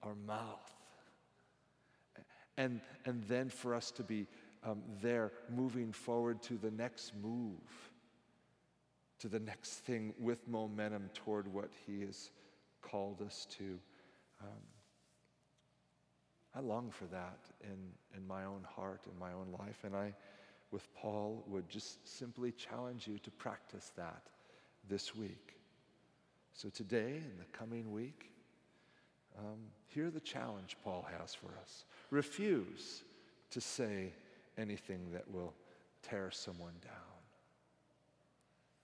our 0.02 0.14
mouth. 0.14 0.74
And, 2.56 2.80
and 3.04 3.22
then 3.24 3.48
for 3.48 3.74
us 3.74 3.90
to 3.92 4.02
be 4.02 4.26
um, 4.64 4.82
there 5.00 5.32
moving 5.48 5.92
forward 5.92 6.42
to 6.44 6.54
the 6.54 6.70
next 6.70 7.12
move, 7.22 7.89
to 9.20 9.28
the 9.28 9.40
next 9.40 9.70
thing 9.80 10.14
with 10.18 10.46
momentum 10.48 11.10
toward 11.14 11.46
what 11.46 11.70
He 11.86 12.00
has 12.00 12.30
called 12.82 13.22
us 13.22 13.46
to. 13.58 13.78
Um, 14.42 14.62
I 16.54 16.60
long 16.60 16.90
for 16.90 17.04
that 17.06 17.38
in, 17.62 17.78
in 18.16 18.26
my 18.26 18.44
own 18.44 18.66
heart, 18.74 19.02
in 19.10 19.18
my 19.18 19.32
own 19.32 19.54
life, 19.58 19.84
and 19.84 19.94
I 19.94 20.12
with 20.72 20.92
Paul 20.94 21.44
would 21.48 21.68
just 21.68 22.06
simply 22.08 22.52
challenge 22.52 23.06
you 23.06 23.18
to 23.18 23.30
practice 23.30 23.92
that 23.96 24.22
this 24.88 25.14
week. 25.14 25.56
So, 26.52 26.68
today 26.68 27.12
and 27.16 27.38
the 27.38 27.58
coming 27.58 27.92
week, 27.92 28.30
um, 29.38 29.58
hear 29.86 30.10
the 30.10 30.20
challenge 30.20 30.76
Paul 30.82 31.06
has 31.18 31.34
for 31.34 31.48
us. 31.60 31.84
Refuse 32.10 33.02
to 33.50 33.60
say 33.60 34.12
anything 34.58 35.10
that 35.12 35.30
will 35.30 35.54
tear 36.02 36.30
someone 36.30 36.74
down. 36.82 37.09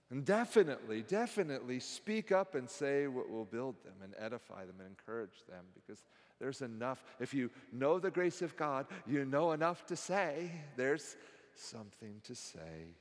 And 0.09 0.23
definitely, 0.23 1.01
definitely 1.01 1.79
speak 1.81 2.31
up 2.31 2.55
and 2.55 2.69
say 2.69 3.07
what 3.07 3.29
will 3.29 3.45
build 3.45 3.75
them 3.83 3.95
and 4.01 4.13
edify 4.17 4.65
them 4.65 4.75
and 4.79 4.87
encourage 4.87 5.43
them 5.49 5.65
because 5.73 6.05
there's 6.39 6.61
enough. 6.61 7.03
If 7.19 7.33
you 7.33 7.49
know 7.73 7.99
the 7.99 8.11
grace 8.11 8.41
of 8.41 8.55
God, 8.55 8.85
you 9.05 9.25
know 9.25 9.51
enough 9.51 9.85
to 9.87 9.95
say. 9.97 10.51
There's 10.77 11.17
something 11.55 12.21
to 12.23 12.35
say. 12.35 12.95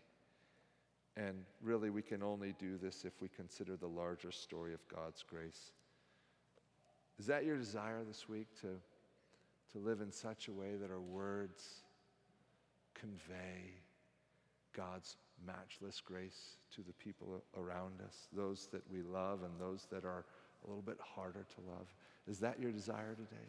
And 1.16 1.44
really, 1.62 1.90
we 1.90 2.02
can 2.02 2.22
only 2.22 2.54
do 2.58 2.76
this 2.76 3.04
if 3.04 3.22
we 3.22 3.28
consider 3.28 3.76
the 3.76 3.86
larger 3.86 4.32
story 4.32 4.74
of 4.74 4.80
God's 4.88 5.22
grace. 5.22 5.70
Is 7.18 7.26
that 7.26 7.44
your 7.44 7.56
desire 7.56 8.02
this 8.04 8.28
week 8.28 8.48
to, 8.60 8.68
to 9.72 9.78
live 9.78 10.00
in 10.00 10.12
such 10.12 10.48
a 10.48 10.52
way 10.52 10.74
that 10.80 10.90
our 10.90 11.00
words 11.00 11.82
convey 12.94 13.72
God's 14.74 15.16
matchless 15.44 16.00
grace 16.00 16.56
to 16.74 16.82
the 16.82 16.92
people 16.92 17.42
around 17.56 18.00
us, 18.06 18.28
those 18.32 18.68
that 18.72 18.82
we 18.90 19.02
love 19.02 19.42
and 19.42 19.52
those 19.60 19.86
that 19.90 20.04
are 20.04 20.24
a 20.64 20.68
little 20.68 20.82
bit 20.82 20.98
harder 21.00 21.46
to 21.54 21.70
love? 21.70 21.86
Is 22.28 22.38
that 22.40 22.60
your 22.60 22.72
desire 22.72 23.14
today? 23.14 23.48